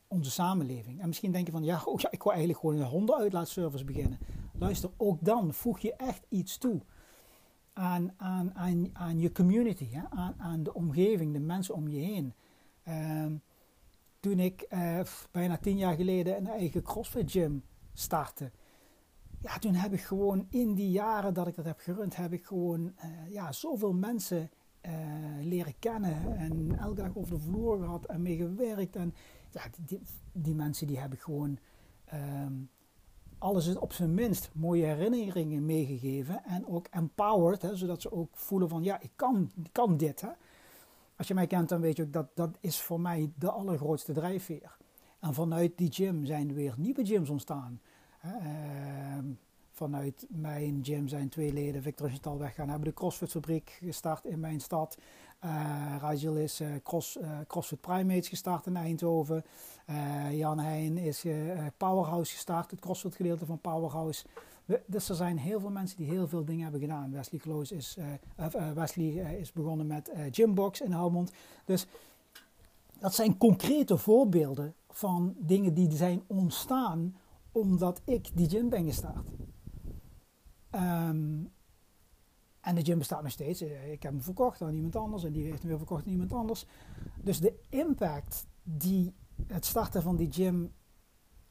onze 0.08 0.32
samenleving. 0.32 1.02
En 1.02 1.08
misschien 1.08 1.32
denk 1.32 1.46
je 1.46 1.52
van, 1.52 1.64
ja, 1.64 1.82
oh 1.86 2.00
ja 2.00 2.12
ik 2.12 2.24
wil 2.24 2.32
eigenlijk 2.32 2.62
gewoon 2.62 2.80
een 2.80 2.88
hondenuitlaatservice 2.88 3.84
beginnen. 3.84 4.20
Luister, 4.58 4.90
ook 4.98 5.18
dan 5.22 5.54
voeg 5.54 5.80
je 5.80 5.96
echt 5.96 6.26
iets 6.30 6.58
toe 6.58 6.82
aan, 7.74 8.14
aan, 8.18 8.56
aan, 8.56 8.90
aan 8.94 9.20
je 9.20 9.32
community, 9.32 9.90
hè? 9.92 10.02
Aan, 10.10 10.36
aan 10.38 10.64
de 10.64 10.74
omgeving, 10.74 11.34
de 11.34 11.40
mensen 11.40 11.76
om 11.76 11.88
je 11.88 12.00
heen. 12.00 12.34
Um, 12.88 13.42
toen 14.20 14.40
ik 14.40 14.66
uh, 14.70 15.00
bijna 15.32 15.58
tien 15.58 15.78
jaar 15.78 15.96
geleden 15.96 16.38
een 16.38 16.48
eigen 16.48 16.84
CrossFit 16.84 17.32
gym 17.32 17.64
startte, 17.94 18.52
ja, 19.42 19.58
toen 19.58 19.74
heb 19.74 19.94
ik 19.94 20.02
gewoon 20.02 20.46
in 20.50 20.74
die 20.74 20.92
jaren 20.92 21.34
dat 21.34 21.48
ik 21.48 21.56
dat 21.56 21.66
heb 21.66 21.80
gerund, 21.80 22.16
heb 22.16 22.34
ik 22.34 22.46
gewoon 22.46 22.82
uh, 22.82 23.30
ja, 23.30 23.52
zoveel 23.52 23.94
mensen 23.94 24.50
uh, 24.82 24.92
leren 25.42 25.80
kennen 25.80 26.38
en 26.38 26.78
elke 26.80 27.02
dag 27.02 27.16
over 27.16 27.34
de 27.34 27.40
vloer 27.40 27.78
gehad 27.78 28.06
en 28.06 28.22
mee 28.22 28.38
gewerkt. 28.38 28.96
En 28.96 29.14
ja, 29.52 29.62
die, 29.86 30.02
die 30.32 30.56
mensen 30.56 30.88
die 30.88 31.00
heb 31.00 31.14
ik 31.14 31.20
gewoon 31.20 31.58
um, 32.14 32.70
alles 33.38 33.76
op 33.76 33.94
zijn 33.94 34.14
minst 34.14 34.50
mooie 34.54 34.86
herinneringen 34.86 35.66
meegegeven 35.66 36.44
en 36.44 36.68
ook 36.68 36.88
empowered, 36.88 37.62
hè, 37.62 37.76
zodat 37.76 38.02
ze 38.02 38.12
ook 38.12 38.30
voelen 38.32 38.70
van 38.70 38.84
ja, 38.84 39.02
ik 39.02 39.12
kan, 39.16 39.52
ik 39.64 39.74
kan 39.74 39.98
dit. 39.98 40.22
Hè. 40.22 40.30
Als 41.18 41.28
je 41.28 41.34
mij 41.34 41.48
kent, 41.48 41.70
dan 41.70 41.82
weet 41.82 41.98
je 41.98 42.04
ook 42.04 42.14
dat 42.14 42.28
dat 42.34 42.58
is 42.60 42.82
voor 42.82 43.00
mij 43.00 43.32
de 43.36 43.52
allergrootste 43.52 44.14
drijfveer. 44.14 44.78
En 45.20 45.34
vanuit 45.34 45.78
die 45.78 45.92
gym 45.92 46.26
zijn 46.26 46.50
er 46.50 46.56
weer 46.56 46.74
nieuwe 46.78 47.06
gyms 47.06 47.30
ontstaan. 47.30 47.82
Uh, 48.26 48.32
vanuit 49.72 50.26
mijn 50.30 50.80
gym 50.84 51.08
zijn 51.08 51.30
twee 51.30 51.54
leden 51.54 51.82
Victor 51.82 52.10
Chantal 52.10 52.38
weggaan. 52.38 52.70
Hebben 52.70 52.88
de 52.88 52.94
CrossFit 52.94 53.32
fabriek 53.32 53.78
gestart 53.82 54.26
in 54.26 54.40
mijn 54.40 54.60
stad. 54.60 54.98
Uh, 55.46 56.36
is 56.36 56.62
uh, 56.62 56.68
cross, 56.84 57.18
uh, 57.18 57.40
CrossFit 57.48 57.82
Primates 57.82 58.28
gestart 58.28 58.66
in 58.66 58.76
Eindhoven. 58.76 59.44
Jan 60.32 60.60
Heijn 60.60 60.98
is 60.98 61.26
Powerhouse 61.78 62.34
gestart, 62.34 62.72
het 62.72 62.80
CrossFit 62.80 63.16
gedeelte 63.16 63.46
van 63.46 63.60
Powerhouse. 63.60 64.26
Dus 64.86 65.10
er 65.10 65.16
zijn 65.16 65.38
heel 65.38 65.60
veel 65.60 65.70
mensen 65.70 65.98
die 65.98 66.10
heel 66.10 66.28
veel 66.28 66.46
dingen 66.46 66.64
hebben 66.64 66.82
gedaan. 66.82 67.12
Wesley 67.12 67.40
Kloos 67.40 67.72
is, 67.72 67.98
Wesley, 68.74 69.38
is 69.40 69.52
begonnen 69.52 69.88
met 69.88 70.12
Gymbox 70.32 70.82
in 70.82 70.92
Helmond. 70.92 71.32
Dus 71.66 71.88
dat 73.00 73.16
zijn 73.16 73.38
concrete 73.38 73.98
voorbeelden 73.98 74.76
van 74.90 75.36
dingen 75.38 75.74
die 75.74 75.92
zijn 75.92 76.24
ontstaan 76.28 77.16
omdat 77.52 78.02
ik 78.06 78.30
die 78.34 78.50
gym 78.50 78.70
ben 78.70 78.86
gestart. 78.86 79.30
Um, 80.72 81.52
en 82.62 82.76
de 82.76 82.84
gym 82.84 82.98
bestaat 82.98 83.24
nog 83.24 83.32
steeds. 83.32 83.62
Eh, 83.62 83.92
ik 83.92 84.04
heb 84.04 84.12
hem 84.12 84.22
verkocht 84.22 84.62
aan 84.62 84.74
iemand 84.74 84.96
anders 84.96 85.24
en 85.24 85.32
die 85.32 85.44
heeft 85.44 85.60
hem 85.60 85.68
weer 85.68 85.78
verkocht 85.78 86.06
aan 86.06 86.12
iemand 86.12 86.34
anders. 86.34 86.66
Dus 87.22 87.40
de 87.40 87.60
impact 87.70 88.48
die 88.64 89.14
het 89.48 89.66
starten 89.66 90.02
van 90.02 90.16
die 90.16 90.32
gym 90.32 90.74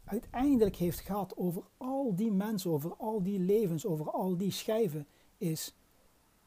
uiteindelijk 0.05 0.77
heeft 0.77 1.01
gehad 1.01 1.37
over 1.37 1.63
al 1.77 2.15
die 2.15 2.33
mensen, 2.33 2.71
over 2.71 2.97
al 2.97 3.23
die 3.23 3.39
levens, 3.39 3.87
over 3.87 4.11
al 4.11 4.37
die 4.37 4.51
schijven, 4.51 5.07
is 5.39 5.75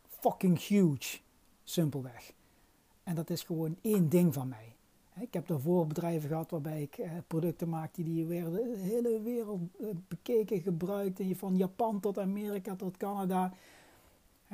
fucking 0.08 0.60
huge. 0.60 1.20
Simpelweg. 1.64 2.34
En 3.04 3.16
dat 3.16 3.30
is 3.30 3.44
gewoon 3.44 3.78
één 3.82 4.10
ding 4.10 4.34
van 4.34 4.48
mij. 4.48 4.76
Ik 5.20 5.34
heb 5.34 5.48
daarvoor 5.48 5.88
bedrijven 5.88 6.30
gehad 6.30 6.52
waarbij 6.52 6.82
ik 6.82 6.98
eh, 6.98 7.12
producten 7.28 7.70
maakte 7.70 8.04
die 8.04 8.26
werden 8.26 8.54
de 8.54 8.78
hele 8.78 9.22
wereld 9.22 9.62
eh, 9.80 9.88
bekeken, 10.08 10.62
gebruikt. 10.62 11.22
Van 11.32 11.58
Japan 11.58 12.00
tot 12.00 12.20
Amerika 12.20 12.76
tot 12.76 12.98
Canada. 12.98 13.54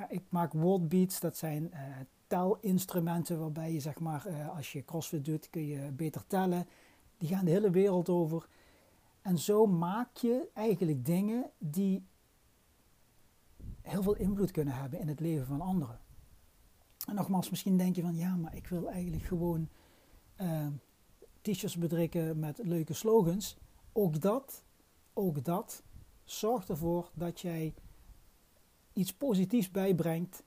Ik 0.10 0.24
maak 0.30 0.52
beats, 0.88 1.20
dat 1.20 1.38
zijn 1.38 1.72
uh, 1.74 1.80
telinstrumenten 2.28 3.40
waarbij 3.40 3.74
je 3.74 3.80
zeg 3.80 4.00
maar, 4.00 4.50
als 4.56 4.72
je 4.72 4.86
crossfit 4.86 5.26
doet, 5.26 5.50
kun 5.50 5.66
je 5.66 5.92
beter 5.92 6.28
tellen. 6.28 6.68
Die 7.18 7.30
gaan 7.30 7.46
de 7.46 7.52
hele 7.52 7.70
wereld 7.70 8.10
over. 8.10 8.48
En 9.22 9.40
zo 9.40 9.66
maak 9.66 10.18
je 10.18 10.50
eigenlijk 10.54 11.06
dingen 11.06 11.52
die 11.58 12.06
heel 13.82 14.04
veel 14.04 14.16
invloed 14.16 14.52
kunnen 14.52 14.74
hebben 14.74 15.00
in 15.00 15.08
het 15.08 15.20
leven 15.20 15.46
van 15.46 15.62
anderen. 15.62 16.00
En 17.08 17.16
nogmaals, 17.16 17.50
misschien 17.50 17.78
denk 17.78 17.96
je 17.96 18.02
van 18.02 18.16
ja, 18.16 18.36
maar 18.36 18.56
ik 18.56 18.68
wil 18.68 18.90
eigenlijk 18.90 19.24
gewoon 19.24 19.70
uh, 20.42 20.68
t-shirts 21.42 21.78
bedrukken 21.78 22.40
met 22.40 22.60
leuke 22.64 22.94
slogans. 22.94 23.58
Ook 23.92 24.22
dat, 24.22 24.64
ook 25.14 25.44
dat 25.44 25.84
zorgt 26.24 26.70
ervoor 26.70 27.12
dat 27.14 27.40
jij 27.40 27.74
iets 28.94 29.14
positiefs 29.14 29.72
bijbrengt, 29.72 30.44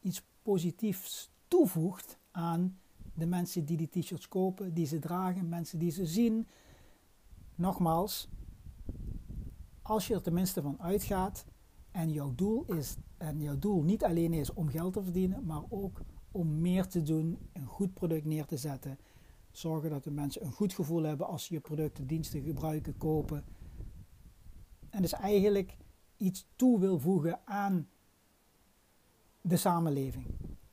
iets 0.00 0.22
positiefs 0.42 1.30
toevoegt 1.48 2.18
aan 2.30 2.78
de 3.14 3.26
mensen 3.26 3.64
die 3.64 3.76
die 3.76 3.88
t-shirts 3.88 4.28
kopen, 4.28 4.74
die 4.74 4.86
ze 4.86 4.98
dragen, 4.98 5.48
mensen 5.48 5.78
die 5.78 5.90
ze 5.90 6.06
zien. 6.06 6.46
Nogmaals, 7.56 8.28
als 9.82 10.06
je 10.06 10.14
er 10.14 10.22
tenminste 10.22 10.62
van 10.62 10.80
uitgaat 10.80 11.44
en 11.90 12.12
jouw 12.12 12.34
doel 12.34 12.64
is 12.64 12.96
en 13.16 13.40
jouw 13.40 13.58
doel 13.58 13.82
niet 13.82 14.04
alleen 14.04 14.32
is 14.32 14.52
om 14.52 14.68
geld 14.68 14.92
te 14.92 15.02
verdienen, 15.02 15.44
maar 15.44 15.62
ook 15.68 16.00
om 16.30 16.60
meer 16.60 16.86
te 16.86 17.02
doen, 17.02 17.38
een 17.52 17.66
goed 17.66 17.94
product 17.94 18.24
neer 18.24 18.44
te 18.44 18.56
zetten, 18.56 18.98
zorgen 19.50 19.90
dat 19.90 20.04
de 20.04 20.10
mensen 20.10 20.44
een 20.44 20.52
goed 20.52 20.72
gevoel 20.72 21.02
hebben 21.02 21.26
als 21.26 21.44
ze 21.44 21.54
je 21.54 21.60
producten, 21.60 22.06
diensten 22.06 22.42
gebruiken, 22.42 22.96
kopen. 22.96 23.44
En 24.90 25.02
dus 25.02 25.12
eigenlijk 25.12 25.76
iets 26.16 26.48
toe 26.56 26.80
wil 26.80 26.98
voegen 26.98 27.40
aan 27.44 27.88
de 29.40 29.56
samenleving. 29.56 30.26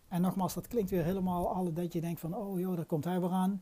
En 0.08 0.22
nogmaals, 0.22 0.54
dat 0.54 0.68
klinkt 0.68 0.90
weer 0.90 1.04
helemaal 1.04 1.54
alle 1.54 1.74
dat 1.74 1.94
je 1.94 2.02
denkt 2.02 2.20
van, 2.20 2.36
oh 2.36 2.60
joh, 2.60 2.76
daar 2.76 2.86
komt 2.86 3.04
hij 3.04 3.20
weer 3.20 3.32
aan. 3.32 3.62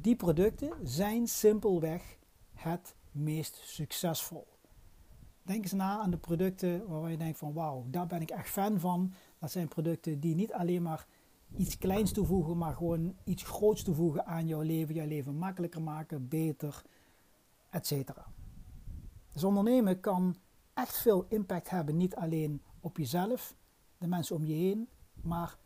Die 0.00 0.16
producten 0.16 0.72
zijn 0.82 1.28
simpelweg 1.28 2.18
het 2.54 2.94
meest 3.10 3.56
succesvol. 3.64 4.46
Denk 5.42 5.62
eens 5.62 5.72
na 5.72 5.98
aan 5.98 6.10
de 6.10 6.16
producten 6.18 6.88
waarvan 6.88 7.10
je 7.10 7.16
denkt 7.16 7.38
van, 7.38 7.52
wauw, 7.52 7.86
daar 7.90 8.06
ben 8.06 8.20
ik 8.20 8.30
echt 8.30 8.48
fan 8.48 8.80
van. 8.80 9.12
Dat 9.38 9.50
zijn 9.50 9.68
producten 9.68 10.20
die 10.20 10.34
niet 10.34 10.52
alleen 10.52 10.82
maar 10.82 11.06
iets 11.56 11.78
kleins 11.78 12.12
toevoegen, 12.12 12.58
maar 12.58 12.74
gewoon 12.74 13.16
iets 13.24 13.42
groots 13.42 13.82
toevoegen 13.82 14.26
aan 14.26 14.46
jouw 14.46 14.60
leven, 14.60 14.94
jouw 14.94 15.06
leven 15.06 15.36
makkelijker 15.36 15.82
maken, 15.82 16.28
beter, 16.28 16.82
etc. 17.70 17.92
Dus 19.32 19.44
ondernemen 19.44 20.00
kan 20.00 20.36
echt 20.74 20.98
veel 20.98 21.26
impact 21.28 21.70
hebben, 21.70 21.96
niet 21.96 22.14
alleen 22.14 22.62
op 22.80 22.96
jezelf, 22.96 23.56
de 23.98 24.06
mensen 24.06 24.36
om 24.36 24.44
je 24.44 24.54
heen, 24.54 24.88
maar 25.20 25.58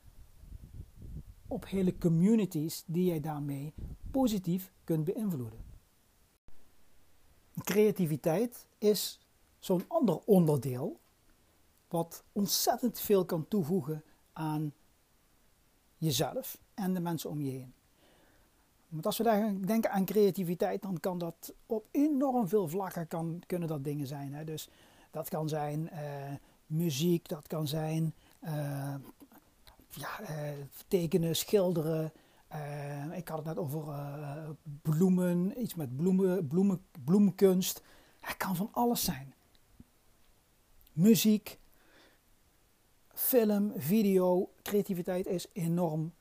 op 1.47 1.67
hele 1.67 1.99
communities 1.99 2.85
die 2.87 3.05
jij 3.05 3.21
daarmee 3.21 3.75
positief 4.12 4.73
kunt 4.85 5.04
beïnvloeden. 5.04 5.61
Creativiteit 7.54 8.66
is 8.78 9.21
zo'n 9.59 9.85
ander 9.88 10.19
onderdeel 10.25 11.00
wat 11.88 12.25
ontzettend 12.33 13.00
veel 13.00 13.25
kan 13.25 13.49
toevoegen 13.49 14.02
aan 14.33 14.73
jezelf 15.97 16.59
en 16.75 16.95
de 16.95 17.00
mensen 17.00 17.31
om 17.31 17.40
je 17.40 17.50
heen. 17.50 17.75
Want 18.88 19.07
als 19.07 19.19
we 19.19 19.59
denken 19.66 19.90
aan 19.90 20.04
creativiteit, 20.04 20.83
dan 20.83 21.00
kan 21.00 21.19
dat 21.19 21.54
op 21.66 21.87
enorm 21.90 22.49
veel 22.49 22.69
vlakken 22.69 23.09
kan, 23.09 23.42
kunnen 23.47 23.69
dat 23.69 23.85
dingen 23.85 24.07
zijn. 24.07 24.35
Hè? 24.35 24.45
Dus 24.45 24.69
dat 25.11 25.28
kan 25.28 25.49
zijn 25.49 25.90
uh, 25.92 25.99
muziek, 26.66 27.28
dat 27.28 27.47
kan 27.47 27.66
zijn 27.66 28.14
uh, 28.45 28.95
ja, 29.88 30.21
uh, 30.21 30.28
tekenen, 30.88 31.37
schilderen. 31.37 32.12
Ik 33.15 33.29
had 33.29 33.39
het 33.39 33.47
net 33.47 33.59
over 33.59 33.85
bloemen, 34.83 35.63
iets 35.63 35.75
met 35.75 35.97
bloemen, 35.97 36.47
bloemen, 36.47 36.85
bloemkunst. 37.05 37.83
Het 38.21 38.37
kan 38.37 38.57
van 38.57 38.69
alles 38.73 39.05
zijn. 39.05 39.35
Muziek, 40.93 41.59
film, 43.15 43.73
video, 43.77 44.51
creativiteit 44.63 45.27
is 45.27 45.47
enorm, 45.53 46.13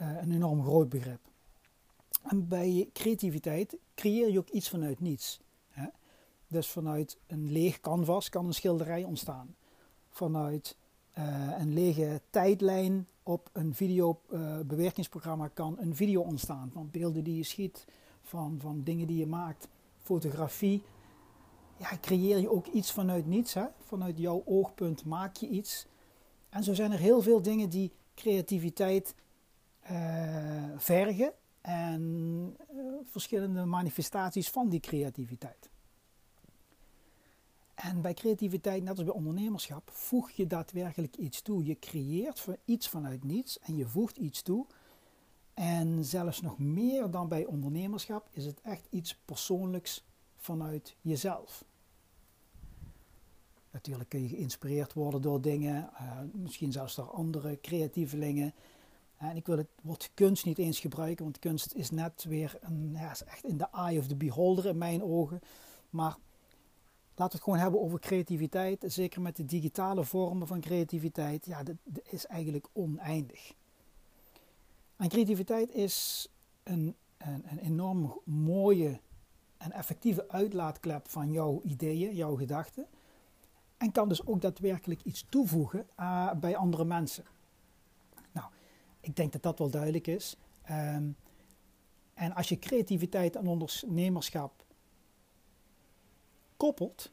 uh, 0.00 0.22
een 0.22 0.32
enorm 0.32 0.62
groot 0.62 0.88
begrip. 0.88 1.20
En 2.22 2.48
bij 2.48 2.88
creativiteit 2.92 3.76
creëer 3.94 4.30
je 4.30 4.38
ook 4.38 4.48
iets 4.48 4.68
vanuit 4.68 5.00
niets. 5.00 5.40
Hè? 5.68 5.86
Dus 6.46 6.68
vanuit 6.68 7.18
een 7.26 7.52
leeg 7.52 7.80
canvas 7.80 8.28
kan 8.28 8.46
een 8.46 8.54
schilderij 8.54 9.04
ontstaan. 9.04 9.54
Vanuit 10.10 10.76
een 11.58 11.72
lege 11.72 12.20
tijdlijn 12.30 13.06
op 13.22 13.50
een 13.52 13.74
videobewerkingsprogramma 13.74 15.48
kan 15.48 15.76
een 15.78 15.96
video 15.96 16.20
ontstaan. 16.20 16.70
Van 16.72 16.88
beelden 16.90 17.24
die 17.24 17.36
je 17.36 17.42
schiet, 17.42 17.84
van, 18.22 18.58
van 18.60 18.82
dingen 18.82 19.06
die 19.06 19.18
je 19.18 19.26
maakt, 19.26 19.68
fotografie. 19.98 20.82
Ja, 21.76 21.98
creëer 22.00 22.38
je 22.38 22.50
ook 22.50 22.66
iets 22.66 22.92
vanuit 22.92 23.26
niets. 23.26 23.54
Hè? 23.54 23.64
Vanuit 23.84 24.18
jouw 24.18 24.42
oogpunt 24.46 25.04
maak 25.04 25.36
je 25.36 25.48
iets. 25.48 25.86
En 26.48 26.64
zo 26.64 26.74
zijn 26.74 26.92
er 26.92 26.98
heel 26.98 27.22
veel 27.22 27.42
dingen 27.42 27.68
die 27.68 27.92
creativiteit 28.14 29.14
uh, 29.90 30.64
vergen 30.76 31.32
en 31.60 32.56
verschillende 33.02 33.64
manifestaties 33.64 34.50
van 34.50 34.68
die 34.68 34.80
creativiteit. 34.80 35.70
En 37.74 38.00
bij 38.00 38.14
creativiteit, 38.14 38.82
net 38.82 38.96
als 38.96 39.04
bij 39.04 39.14
ondernemerschap, 39.14 39.90
voeg 39.90 40.30
je 40.30 40.46
daadwerkelijk 40.46 41.16
iets 41.16 41.42
toe. 41.42 41.64
Je 41.64 41.78
creëert 41.78 42.46
iets 42.64 42.88
vanuit 42.88 43.24
niets 43.24 43.58
en 43.58 43.76
je 43.76 43.86
voegt 43.86 44.16
iets 44.16 44.42
toe. 44.42 44.66
En 45.54 46.04
zelfs 46.04 46.40
nog 46.40 46.58
meer 46.58 47.10
dan 47.10 47.28
bij 47.28 47.44
ondernemerschap 47.44 48.28
is 48.30 48.46
het 48.46 48.60
echt 48.60 48.86
iets 48.90 49.16
persoonlijks 49.24 50.04
vanuit 50.36 50.96
jezelf. 51.00 51.64
Natuurlijk 53.70 54.08
kun 54.08 54.22
je 54.22 54.28
geïnspireerd 54.28 54.92
worden 54.92 55.22
door 55.22 55.40
dingen, 55.40 55.90
uh, 55.92 56.18
misschien 56.32 56.72
zelfs 56.72 56.94
door 56.94 57.10
andere 57.10 57.60
creatievelingen. 57.60 58.54
En 59.16 59.36
ik 59.36 59.46
wil 59.46 59.56
het 59.56 59.68
woord 59.82 60.10
kunst 60.14 60.44
niet 60.44 60.58
eens 60.58 60.80
gebruiken, 60.80 61.24
want 61.24 61.38
kunst 61.38 61.74
is 61.74 61.90
net 61.90 62.24
weer 62.24 62.58
een, 62.60 62.90
ja, 62.92 63.10
is 63.10 63.24
echt 63.24 63.44
in 63.44 63.58
de 63.58 63.68
eye 63.72 63.98
of 63.98 64.06
the 64.06 64.16
beholder 64.16 64.66
in 64.66 64.78
mijn 64.78 65.02
ogen. 65.02 65.40
Maar 65.90 66.16
laten 67.16 67.26
we 67.26 67.32
het 67.32 67.42
gewoon 67.42 67.58
hebben 67.58 67.80
over 67.80 67.98
creativiteit. 68.00 68.84
Zeker 68.86 69.20
met 69.20 69.36
de 69.36 69.44
digitale 69.44 70.04
vormen 70.04 70.46
van 70.46 70.60
creativiteit. 70.60 71.46
Ja, 71.46 71.62
dat, 71.62 71.76
is 72.02 72.26
eigenlijk 72.26 72.66
oneindig. 72.72 73.52
En 74.96 75.08
creativiteit 75.08 75.70
is 75.70 76.28
een, 76.62 76.96
een, 77.18 77.44
een 77.50 77.58
enorm 77.58 78.20
mooie 78.24 79.00
en 79.56 79.72
effectieve 79.72 80.28
uitlaatklep 80.28 81.08
van 81.08 81.32
jouw 81.32 81.60
ideeën, 81.64 82.14
jouw 82.14 82.36
gedachten. 82.36 82.86
En 83.76 83.92
kan 83.92 84.08
dus 84.08 84.26
ook 84.26 84.40
daadwerkelijk 84.40 85.02
iets 85.02 85.26
toevoegen 85.28 85.86
uh, 86.00 86.32
bij 86.32 86.56
andere 86.56 86.84
mensen. 86.84 87.24
Nou, 88.32 88.46
ik 89.00 89.16
denk 89.16 89.32
dat 89.32 89.42
dat 89.42 89.58
wel 89.58 89.70
duidelijk 89.70 90.06
is. 90.06 90.36
Um, 90.70 91.16
en 92.14 92.34
als 92.34 92.48
je 92.48 92.58
creativiteit 92.58 93.36
en 93.36 93.46
ondernemerschap 93.46 94.63
koppelt 96.64 97.12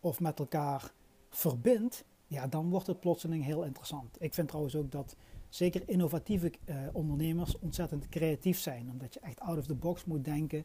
of 0.00 0.20
met 0.20 0.38
elkaar 0.38 0.92
verbindt, 1.28 2.04
ja, 2.26 2.46
dan 2.46 2.70
wordt 2.70 2.86
het 2.86 3.00
plotseling 3.00 3.44
heel 3.44 3.64
interessant. 3.64 4.16
Ik 4.18 4.34
vind 4.34 4.48
trouwens 4.48 4.76
ook 4.76 4.90
dat 4.90 5.16
zeker 5.48 5.82
innovatieve 5.86 6.52
uh, 6.64 6.76
ondernemers 6.92 7.58
ontzettend 7.58 8.08
creatief 8.08 8.58
zijn, 8.58 8.90
omdat 8.90 9.14
je 9.14 9.20
echt 9.20 9.40
out 9.40 9.58
of 9.58 9.66
the 9.66 9.74
box 9.74 10.04
moet 10.04 10.24
denken 10.24 10.64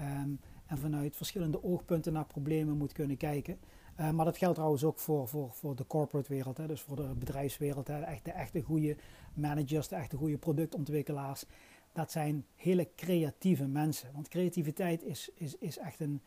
um, 0.00 0.40
en 0.66 0.78
vanuit 0.78 1.16
verschillende 1.16 1.64
oogpunten 1.64 2.12
naar 2.12 2.26
problemen 2.26 2.76
moet 2.76 2.92
kunnen 2.92 3.16
kijken. 3.16 3.58
Uh, 4.00 4.10
maar 4.10 4.24
dat 4.24 4.38
geldt 4.38 4.54
trouwens 4.54 4.84
ook 4.84 4.98
voor, 4.98 5.28
voor, 5.28 5.50
voor 5.50 5.76
de 5.76 5.86
corporate 5.86 6.32
wereld, 6.32 6.56
hè, 6.56 6.66
dus 6.66 6.80
voor 6.80 6.96
de 6.96 7.14
bedrijfswereld. 7.18 7.88
Hè, 7.88 7.98
de, 7.98 8.04
echte, 8.04 8.30
de 8.30 8.36
echte 8.36 8.60
goede 8.60 8.96
managers, 9.34 9.88
de 9.88 9.96
echte 9.96 10.16
goede 10.16 10.38
productontwikkelaars. 10.38 11.44
Dat 11.92 12.10
zijn 12.10 12.46
hele 12.56 12.88
creatieve 12.96 13.66
mensen. 13.66 14.12
Want 14.12 14.28
creativiteit 14.28 15.02
is, 15.02 15.30
is, 15.34 15.56
is 15.58 15.78
echt 15.78 16.00
een, 16.00 16.20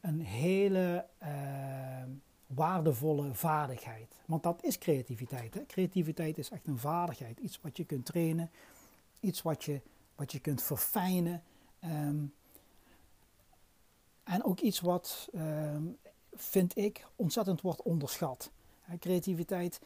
een 0.00 0.20
hele 0.20 1.06
uh, 1.22 1.28
waardevolle 2.46 3.34
vaardigheid. 3.34 4.14
Want 4.26 4.42
dat 4.42 4.64
is 4.64 4.78
creativiteit. 4.78 5.54
Hè? 5.54 5.66
Creativiteit 5.66 6.38
is 6.38 6.50
echt 6.50 6.66
een 6.66 6.78
vaardigheid. 6.78 7.38
Iets 7.38 7.60
wat 7.60 7.76
je 7.76 7.84
kunt 7.84 8.04
trainen, 8.04 8.50
iets 9.20 9.42
wat 9.42 9.64
je, 9.64 9.80
wat 10.16 10.32
je 10.32 10.40
kunt 10.40 10.62
verfijnen. 10.62 11.42
Um, 11.84 12.32
en 14.24 14.44
ook 14.44 14.60
iets 14.60 14.80
wat, 14.80 15.28
um, 15.34 15.96
vind 16.34 16.76
ik, 16.76 17.06
ontzettend 17.16 17.60
wordt 17.60 17.82
onderschat. 17.82 18.50
Creativiteit 18.98 19.80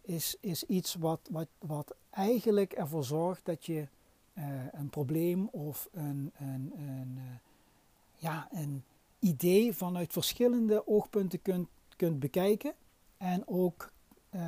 is, 0.00 0.36
is 0.40 0.64
iets 0.64 0.94
wat, 0.94 1.20
wat, 1.30 1.48
wat 1.58 1.94
eigenlijk 2.10 2.72
ervoor 2.72 3.04
zorgt 3.04 3.44
dat 3.44 3.66
je 3.66 3.88
uh, 4.34 4.44
een 4.72 4.90
probleem 4.90 5.48
of 5.48 5.88
een, 5.92 6.32
een, 6.38 6.72
een, 6.76 7.14
uh, 7.16 7.22
ja, 8.14 8.48
een 8.52 8.84
idee 9.18 9.74
vanuit 9.74 10.12
verschillende 10.12 10.86
oogpunten 10.86 11.42
kunt, 11.42 11.68
kunt 11.96 12.18
bekijken 12.20 12.74
en 13.16 13.48
ook 13.48 13.92
uh, 14.34 14.40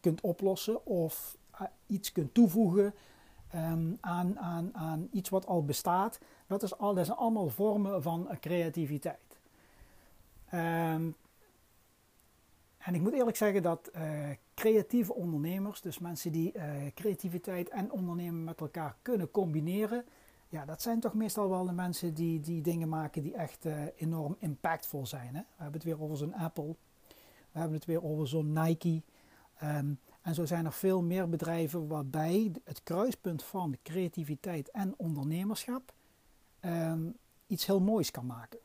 kunt 0.00 0.20
oplossen 0.20 0.86
of 0.86 1.36
iets 1.86 2.12
kunt 2.12 2.34
toevoegen 2.34 2.94
um, 3.54 3.98
aan, 4.00 4.38
aan, 4.38 4.74
aan 4.74 5.08
iets 5.12 5.28
wat 5.28 5.46
al 5.46 5.64
bestaat. 5.64 6.18
Dat, 6.46 6.62
is 6.62 6.78
al, 6.78 6.94
dat 6.94 7.06
zijn 7.06 7.18
allemaal 7.18 7.48
vormen 7.48 8.02
van 8.02 8.28
creativiteit. 8.40 9.38
Um, 10.54 11.14
en 12.78 12.94
ik 12.94 13.00
moet 13.00 13.12
eerlijk 13.12 13.36
zeggen 13.36 13.62
dat 13.62 13.90
uh, 13.96 14.28
creatieve 14.54 15.14
ondernemers, 15.14 15.80
dus 15.80 15.98
mensen 15.98 16.32
die 16.32 16.52
creativiteit 16.94 17.68
en 17.68 17.92
ondernemen 17.92 18.44
met 18.44 18.60
elkaar 18.60 18.96
kunnen 19.02 19.30
combineren, 19.30 20.04
ja, 20.48 20.64
dat 20.64 20.82
zijn 20.82 21.00
toch 21.00 21.14
meestal 21.14 21.48
wel 21.48 21.64
de 21.64 21.72
mensen 21.72 22.14
die, 22.14 22.40
die 22.40 22.62
dingen 22.62 22.88
maken 22.88 23.22
die 23.22 23.34
echt 23.34 23.66
uh, 23.66 23.82
enorm 23.96 24.36
impactvol 24.38 25.06
zijn. 25.06 25.34
Hè? 25.34 25.40
We 25.40 25.62
hebben 25.62 25.80
het 25.80 25.84
weer 25.84 26.02
over 26.02 26.16
zo'n 26.16 26.34
Apple, 26.34 26.76
we 27.52 27.58
hebben 27.58 27.76
het 27.76 27.86
weer 27.86 28.04
over 28.04 28.28
zo'n 28.28 28.52
Nike. 28.52 29.02
Um, 29.62 29.98
en 30.22 30.34
zo 30.34 30.44
zijn 30.44 30.64
er 30.64 30.72
veel 30.72 31.02
meer 31.02 31.28
bedrijven 31.28 31.88
waarbij 31.88 32.52
het 32.64 32.82
kruispunt 32.82 33.42
van 33.42 33.76
creativiteit 33.82 34.70
en 34.70 34.94
ondernemerschap 34.96 35.92
um, 36.60 37.16
iets 37.46 37.66
heel 37.66 37.80
moois 37.80 38.10
kan 38.10 38.26
maken. 38.26 38.58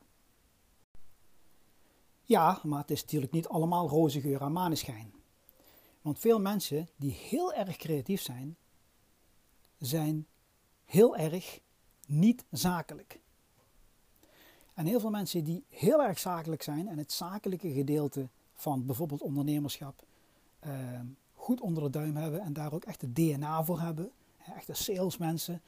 Ja, 2.22 2.60
maar 2.62 2.80
het 2.80 2.90
is 2.90 3.00
natuurlijk 3.00 3.32
niet 3.32 3.48
allemaal 3.48 3.88
roze 3.88 4.20
geur 4.20 4.40
en 4.40 4.52
maneschijn. 4.52 5.12
Want 6.02 6.18
veel 6.18 6.40
mensen 6.40 6.88
die 6.96 7.12
heel 7.12 7.52
erg 7.52 7.76
creatief 7.76 8.20
zijn, 8.20 8.56
zijn 9.78 10.26
heel 10.84 11.16
erg 11.16 11.60
niet 12.08 12.44
zakelijk. 12.50 13.20
En 14.74 14.86
heel 14.86 15.00
veel 15.00 15.10
mensen 15.10 15.44
die 15.44 15.64
heel 15.68 16.02
erg 16.02 16.18
zakelijk 16.18 16.62
zijn 16.62 16.88
en 16.88 16.98
het 16.98 17.12
zakelijke 17.12 17.72
gedeelte 17.72 18.28
van 18.54 18.86
bijvoorbeeld 18.86 19.22
ondernemerschap 19.22 20.04
uh, 20.66 21.00
goed 21.34 21.60
onder 21.60 21.82
de 21.82 21.90
duim 21.90 22.16
hebben 22.16 22.40
en 22.40 22.52
daar 22.52 22.72
ook 22.72 22.84
echt 22.84 23.00
het 23.00 23.16
DNA 23.16 23.64
voor 23.64 23.80
hebben, 23.80 24.10
echte 24.56 24.74
salesmensen, 24.74 25.62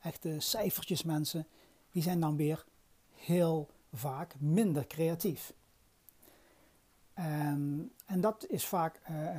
echte 0.00 0.40
cijfertjesmensen, 0.40 1.46
die 1.90 2.02
zijn 2.02 2.20
dan 2.20 2.36
weer 2.36 2.64
heel 3.14 3.68
vaak 3.92 4.34
minder 4.38 4.86
creatief. 4.86 5.52
Um, 7.18 7.92
en 8.06 8.20
dat 8.20 8.46
is 8.48 8.66
vaak 8.66 9.00
uh, 9.10 9.22
uh, 9.22 9.32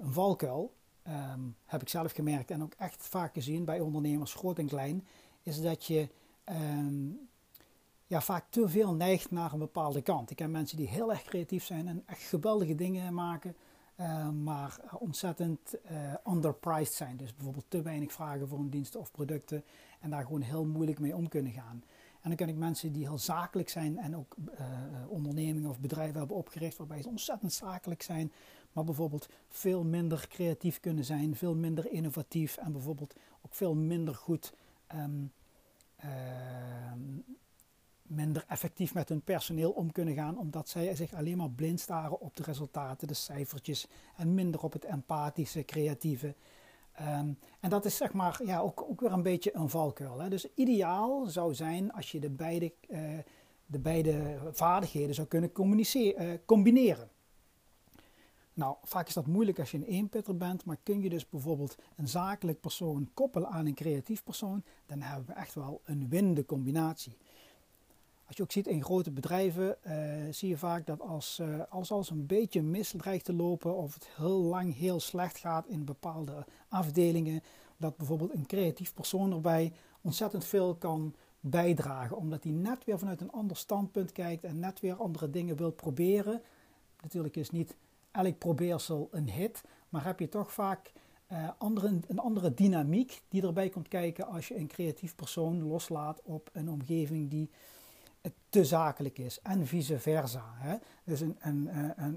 een 0.00 0.12
valkuil, 0.12 0.74
um, 1.08 1.56
heb 1.66 1.82
ik 1.82 1.88
zelf 1.88 2.12
gemerkt 2.12 2.50
en 2.50 2.62
ook 2.62 2.74
echt 2.78 3.06
vaak 3.06 3.32
gezien 3.32 3.64
bij 3.64 3.80
ondernemers, 3.80 4.34
groot 4.34 4.58
en 4.58 4.66
klein, 4.66 5.06
is 5.42 5.60
dat 5.60 5.84
je 5.84 6.08
um, 6.44 7.28
ja, 8.06 8.20
vaak 8.20 8.44
te 8.50 8.68
veel 8.68 8.94
neigt 8.94 9.30
naar 9.30 9.52
een 9.52 9.58
bepaalde 9.58 10.02
kant. 10.02 10.30
Ik 10.30 10.36
ken 10.36 10.50
mensen 10.50 10.76
die 10.76 10.88
heel 10.88 11.10
erg 11.10 11.22
creatief 11.22 11.64
zijn 11.64 11.88
en 11.88 12.02
echt 12.06 12.22
geweldige 12.22 12.74
dingen 12.74 13.14
maken, 13.14 13.56
uh, 14.00 14.28
maar 14.28 14.80
ontzettend 14.98 15.76
underpriced 16.28 16.92
zijn. 16.92 17.16
Dus 17.16 17.34
bijvoorbeeld 17.34 17.64
te 17.68 17.82
weinig 17.82 18.12
vragen 18.12 18.48
voor 18.48 18.58
hun 18.58 18.70
diensten 18.70 19.00
of 19.00 19.10
producten 19.10 19.64
en 20.00 20.10
daar 20.10 20.24
gewoon 20.24 20.40
heel 20.40 20.64
moeilijk 20.64 20.98
mee 20.98 21.16
om 21.16 21.28
kunnen 21.28 21.52
gaan. 21.52 21.84
En 22.22 22.28
dan 22.28 22.36
ken 22.36 22.48
ik 22.48 22.56
mensen 22.56 22.92
die 22.92 23.06
heel 23.06 23.18
zakelijk 23.18 23.68
zijn 23.68 23.98
en 23.98 24.16
ook 24.16 24.36
uh, 24.60 24.66
ondernemingen 25.08 25.70
of 25.70 25.80
bedrijven 25.80 26.18
hebben 26.18 26.36
opgericht 26.36 26.76
waarbij 26.76 27.02
ze 27.02 27.08
ontzettend 27.08 27.52
zakelijk 27.52 28.02
zijn, 28.02 28.32
maar 28.72 28.84
bijvoorbeeld 28.84 29.28
veel 29.48 29.84
minder 29.84 30.26
creatief 30.28 30.80
kunnen 30.80 31.04
zijn, 31.04 31.36
veel 31.36 31.54
minder 31.54 31.90
innovatief 31.90 32.56
en 32.56 32.72
bijvoorbeeld 32.72 33.14
ook 33.42 33.54
veel 33.54 33.74
minder 33.74 34.14
goed, 34.14 34.52
um, 34.94 35.32
uh, 36.04 36.10
minder 38.02 38.44
effectief 38.48 38.94
met 38.94 39.08
hun 39.08 39.22
personeel 39.22 39.70
om 39.70 39.92
kunnen 39.92 40.14
gaan, 40.14 40.38
omdat 40.38 40.68
zij 40.68 40.94
zich 40.94 41.14
alleen 41.14 41.36
maar 41.36 41.50
blind 41.50 41.80
staren 41.80 42.20
op 42.20 42.36
de 42.36 42.42
resultaten, 42.42 43.08
de 43.08 43.14
cijfertjes 43.14 43.88
en 44.16 44.34
minder 44.34 44.62
op 44.62 44.72
het 44.72 44.84
empathische, 44.84 45.64
creatieve. 45.64 46.34
Um, 47.00 47.38
en 47.60 47.70
dat 47.70 47.84
is 47.84 47.96
zeg 47.96 48.12
maar 48.12 48.40
ja, 48.44 48.60
ook, 48.60 48.82
ook 48.82 49.00
weer 49.00 49.12
een 49.12 49.22
beetje 49.22 49.54
een 49.54 49.68
valkuil. 49.68 50.20
Hè? 50.20 50.28
Dus 50.28 50.46
ideaal 50.54 51.26
zou 51.26 51.54
zijn 51.54 51.92
als 51.92 52.12
je 52.12 52.20
de 52.20 52.30
beide, 52.30 52.72
uh, 52.88 53.18
de 53.66 53.78
beide 53.78 54.38
vaardigheden 54.52 55.14
zou 55.14 55.26
kunnen 55.26 55.52
uh, 55.94 56.32
combineren. 56.44 57.10
Nou, 58.54 58.76
vaak 58.82 59.08
is 59.08 59.14
dat 59.14 59.26
moeilijk 59.26 59.58
als 59.58 59.70
je 59.70 59.76
een 59.76 59.84
eenpitter 59.84 60.36
bent, 60.36 60.64
maar 60.64 60.78
kun 60.82 61.02
je 61.02 61.08
dus 61.08 61.28
bijvoorbeeld 61.28 61.76
een 61.96 62.08
zakelijk 62.08 62.60
persoon 62.60 63.10
koppelen 63.14 63.48
aan 63.48 63.66
een 63.66 63.74
creatief 63.74 64.24
persoon, 64.24 64.62
dan 64.86 65.00
hebben 65.00 65.26
we 65.26 65.32
echt 65.32 65.54
wel 65.54 65.80
een 65.84 66.08
winnende 66.08 66.44
combinatie. 66.44 67.16
Als 68.26 68.36
je 68.36 68.42
ook 68.42 68.52
ziet 68.52 68.66
in 68.66 68.84
grote 68.84 69.10
bedrijven, 69.10 69.76
zie 70.30 70.48
je 70.48 70.56
vaak 70.56 70.86
dat 70.86 71.00
als 71.00 71.38
uh, 71.40 71.62
als 71.70 72.10
een 72.10 72.26
beetje 72.26 72.62
mis 72.62 72.94
dreigt 72.96 73.24
te 73.24 73.32
lopen 73.32 73.76
of 73.76 73.94
het 73.94 74.08
heel 74.16 74.42
lang 74.42 74.76
heel 74.76 75.00
slecht 75.00 75.38
gaat 75.38 75.66
in 75.66 75.84
bepaalde 75.84 76.46
afdelingen, 76.68 77.42
dat 77.76 77.96
bijvoorbeeld 77.96 78.34
een 78.34 78.46
creatief 78.46 78.94
persoon 78.94 79.32
erbij 79.32 79.72
ontzettend 80.00 80.44
veel 80.44 80.74
kan 80.74 81.14
bijdragen, 81.40 82.16
omdat 82.16 82.42
hij 82.42 82.52
net 82.52 82.84
weer 82.84 82.98
vanuit 82.98 83.20
een 83.20 83.32
ander 83.32 83.56
standpunt 83.56 84.12
kijkt 84.12 84.44
en 84.44 84.58
net 84.58 84.80
weer 84.80 84.94
andere 84.94 85.30
dingen 85.30 85.56
wil 85.56 85.70
proberen. 85.70 86.42
Natuurlijk 87.02 87.36
is 87.36 87.50
niet 87.50 87.76
elk 88.12 88.38
probeersel 88.38 89.08
een 89.10 89.30
hit, 89.30 89.62
maar 89.88 90.04
heb 90.04 90.20
je 90.20 90.28
toch 90.28 90.52
vaak 90.52 90.92
andere, 91.58 91.98
een 92.08 92.18
andere 92.18 92.54
dynamiek 92.54 93.22
die 93.28 93.42
erbij 93.42 93.68
komt 93.68 93.88
kijken 93.88 94.26
als 94.26 94.48
je 94.48 94.56
een 94.56 94.66
creatief 94.66 95.14
persoon 95.14 95.62
loslaat 95.62 96.22
op 96.22 96.50
een 96.52 96.70
omgeving 96.70 97.30
die 97.30 97.50
te 98.48 98.64
zakelijk 98.64 99.18
is 99.18 99.40
en 99.40 99.66
vice 99.66 99.98
versa. 99.98 100.44
Hè? 100.54 100.76
Dus 101.04 101.20
een, 101.20 101.36
een, 101.40 101.68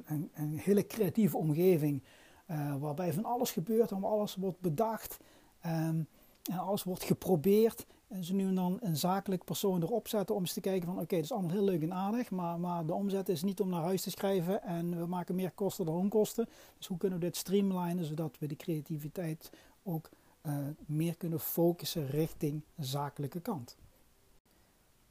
een, 0.06 0.32
een, 0.34 0.58
hele 0.58 0.88
creatieve 0.88 1.38
omgeving 1.38 2.04
uh, 2.52 2.76
waarbij 2.76 3.14
van 3.14 3.26
alles 3.26 3.52
gebeurt 3.52 3.92
en 3.92 4.04
alles 4.04 4.36
wordt 4.36 4.60
bedacht 4.60 5.18
um, 5.66 6.08
en 6.52 6.58
alles 6.58 6.84
wordt 6.84 7.04
geprobeerd. 7.04 7.86
En 8.16 8.24
ze 8.24 8.34
nu 8.34 8.48
en 8.48 8.56
dan 8.56 8.78
een 8.82 8.98
zakelijk 8.98 9.44
persoon 9.44 9.82
erop 9.82 10.08
zetten 10.08 10.36
om 10.36 10.42
eens 10.42 10.54
te 10.54 10.62
kijken 10.62 10.88
van 10.88 11.00
oké, 11.00 11.16
dat 11.16 11.24
is 11.24 11.32
allemaal 11.32 11.52
heel 11.52 11.64
leuk 11.64 11.82
en 11.82 11.94
aardig, 11.94 12.32
maar, 12.32 12.60
maar 12.60 12.86
de 12.86 12.94
omzet 12.94 13.30
is 13.30 13.44
niet 13.44 13.60
om 13.60 13.70
naar 13.70 13.82
huis 13.82 14.02
te 14.02 14.10
schrijven 14.10 14.64
en 14.64 14.98
we 14.98 15.06
maken 15.06 15.36
meer 15.36 15.52
kosten 15.52 15.86
dan 15.86 15.96
onkosten. 15.96 16.50
Dus 16.78 16.88
hoe 16.88 16.98
kunnen 16.98 17.20
we 17.20 17.26
dit 17.26 17.36
streamlinen 17.36 18.06
zodat 18.06 18.40
we 18.40 18.48
de 18.48 18.56
creativiteit 18.56 19.52
ook 19.84 20.10
uh, 20.42 20.58
meer 20.86 21.16
kunnen 21.16 21.40
focussen 21.40 22.08
richting 22.08 22.62
de 22.76 22.86
zakelijke 22.86 23.40
kant. 23.40 23.78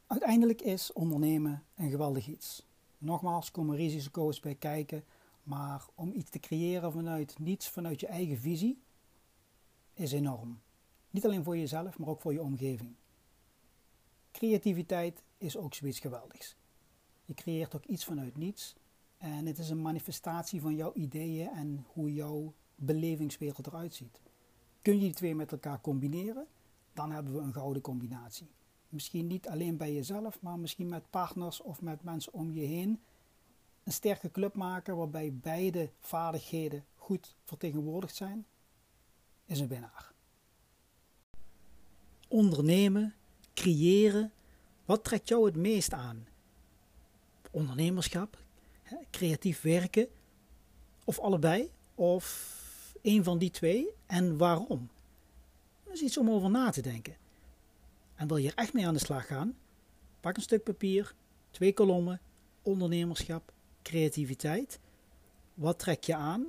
Uiteindelijk 0.07 0.61
is 0.61 0.93
ondernemen 0.93 1.63
een 1.75 1.89
geweldig 1.89 2.27
iets. 2.27 2.65
Nogmaals, 2.97 3.51
komen 3.51 3.75
risico's 3.75 4.39
bij 4.39 4.55
kijken, 4.55 5.03
maar 5.43 5.85
om 5.95 6.11
iets 6.13 6.29
te 6.29 6.39
creëren 6.39 6.91
vanuit 6.91 7.39
niets, 7.39 7.69
vanuit 7.69 7.99
je 7.99 8.07
eigen 8.07 8.37
visie, 8.37 8.81
is 9.93 10.11
enorm. 10.11 10.59
Niet 11.15 11.25
alleen 11.25 11.43
voor 11.43 11.57
jezelf, 11.57 11.97
maar 11.97 12.09
ook 12.09 12.21
voor 12.21 12.33
je 12.33 12.41
omgeving. 12.41 12.95
Creativiteit 14.31 15.23
is 15.37 15.57
ook 15.57 15.73
zoiets 15.73 15.99
geweldigs. 15.99 16.55
Je 17.25 17.33
creëert 17.33 17.75
ook 17.75 17.85
iets 17.85 18.05
vanuit 18.05 18.37
niets 18.37 18.75
en 19.17 19.45
het 19.45 19.57
is 19.57 19.69
een 19.69 19.81
manifestatie 19.81 20.61
van 20.61 20.75
jouw 20.75 20.93
ideeën 20.93 21.49
en 21.49 21.85
hoe 21.87 22.13
jouw 22.13 22.53
belevingswereld 22.75 23.67
eruit 23.67 23.93
ziet. 23.93 24.21
Kun 24.81 24.93
je 24.93 24.99
die 24.99 25.13
twee 25.13 25.35
met 25.35 25.51
elkaar 25.51 25.81
combineren, 25.81 26.47
dan 26.93 27.11
hebben 27.11 27.33
we 27.33 27.39
een 27.39 27.53
gouden 27.53 27.81
combinatie. 27.81 28.47
Misschien 28.89 29.27
niet 29.27 29.47
alleen 29.47 29.77
bij 29.77 29.93
jezelf, 29.93 30.41
maar 30.41 30.59
misschien 30.59 30.89
met 30.89 31.09
partners 31.09 31.61
of 31.61 31.81
met 31.81 32.03
mensen 32.03 32.33
om 32.33 32.51
je 32.51 32.65
heen. 32.65 33.01
Een 33.83 33.93
sterke 33.93 34.31
club 34.31 34.55
maken 34.55 34.95
waarbij 34.95 35.33
beide 35.33 35.91
vaardigheden 35.99 36.85
goed 36.95 37.35
vertegenwoordigd 37.43 38.15
zijn, 38.15 38.45
is 39.45 39.59
een 39.59 39.67
winnaar. 39.67 40.14
Ondernemen, 42.27 43.13
creëren, 43.53 44.31
wat 44.85 45.03
trekt 45.03 45.27
jou 45.27 45.45
het 45.45 45.55
meest 45.55 45.93
aan? 45.93 46.27
Ondernemerschap, 47.51 48.37
creatief 49.11 49.61
werken, 49.61 50.07
of 51.03 51.19
allebei, 51.19 51.71
of 51.95 52.53
een 53.01 53.23
van 53.23 53.37
die 53.37 53.51
twee 53.51 53.87
en 54.05 54.37
waarom? 54.37 54.89
Dat 55.83 55.93
is 55.93 56.01
iets 56.01 56.17
om 56.17 56.29
over 56.29 56.49
na 56.49 56.69
te 56.69 56.81
denken. 56.81 57.15
En 58.15 58.27
wil 58.27 58.37
je 58.37 58.47
er 58.47 58.55
echt 58.55 58.73
mee 58.73 58.87
aan 58.87 58.93
de 58.93 58.99
slag 58.99 59.27
gaan? 59.27 59.57
Pak 60.19 60.35
een 60.35 60.41
stuk 60.41 60.63
papier, 60.63 61.15
twee 61.51 61.73
kolommen, 61.73 62.21
ondernemerschap, 62.61 63.53
creativiteit. 63.81 64.79
Wat 65.53 65.79
trek 65.79 66.03
je 66.03 66.15
aan 66.15 66.45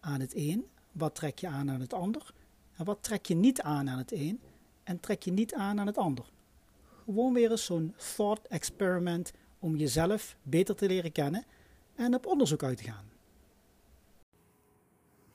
aan 0.00 0.20
het 0.20 0.34
een? 0.34 0.66
Wat 0.92 1.14
trek 1.14 1.38
je 1.38 1.48
aan 1.48 1.70
aan 1.70 1.80
het 1.80 1.92
ander? 1.92 2.34
En 2.76 2.84
wat 2.84 3.02
trek 3.02 3.26
je 3.26 3.34
niet 3.34 3.62
aan 3.62 3.90
aan 3.90 3.98
het 3.98 4.12
een? 4.12 4.40
En 4.84 5.00
trek 5.00 5.22
je 5.22 5.32
niet 5.32 5.54
aan 5.54 5.80
aan 5.80 5.86
het 5.86 5.98
ander? 5.98 6.24
Gewoon 7.04 7.32
weer 7.32 7.50
eens 7.50 7.64
zo'n 7.64 7.94
thought 8.16 8.46
experiment 8.46 9.32
om 9.58 9.76
jezelf 9.76 10.36
beter 10.42 10.74
te 10.74 10.86
leren 10.86 11.12
kennen 11.12 11.44
en 11.94 12.14
op 12.14 12.26
onderzoek 12.26 12.62
uit 12.62 12.76
te 12.76 12.84
gaan. 12.84 13.10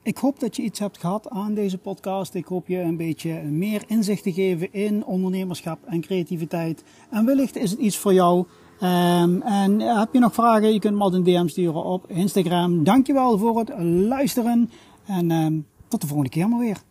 Ik 0.06 0.18
hoop 0.18 0.40
dat 0.40 0.56
je 0.56 0.62
iets 0.62 0.80
hebt 0.80 0.98
gehad 0.98 1.30
aan 1.30 1.54
deze 1.54 1.78
podcast. 1.78 2.34
Ik 2.34 2.46
hoop 2.46 2.68
je 2.68 2.80
een 2.80 2.98
beetje 2.98 3.42
meer 3.42 3.84
inzicht 3.88 4.24
te 4.24 4.34
geven 4.34 4.74
in 4.74 5.06
ondernemerschap 5.06 5.80
en 5.86 6.02
creativiteit. 6.02 6.84
En 7.10 7.26
wellicht 7.26 7.56
is 7.56 7.72
het 7.72 7.80
iets 7.80 7.98
voor 7.98 8.14
jou. 8.14 8.46
Um, 8.82 9.42
en 9.42 9.80
heb 9.80 10.14
je 10.14 10.20
nog 10.20 10.34
vragen? 10.34 10.74
Je 10.74 10.80
kunt 10.80 10.96
me 10.96 11.02
altijd 11.02 11.28
een 11.28 11.34
DM 11.34 11.48
sturen 11.48 11.84
op 11.84 12.10
Instagram. 12.10 12.84
Dankjewel 12.84 13.38
voor 13.38 13.60
het 13.60 13.74
luisteren. 13.84 14.70
En 15.06 15.32
um, 15.32 15.66
tot 15.88 16.02
de 16.02 16.08
volgende 16.08 16.32
keer 16.32 16.50
maar 16.50 16.60
weer. 16.60 16.82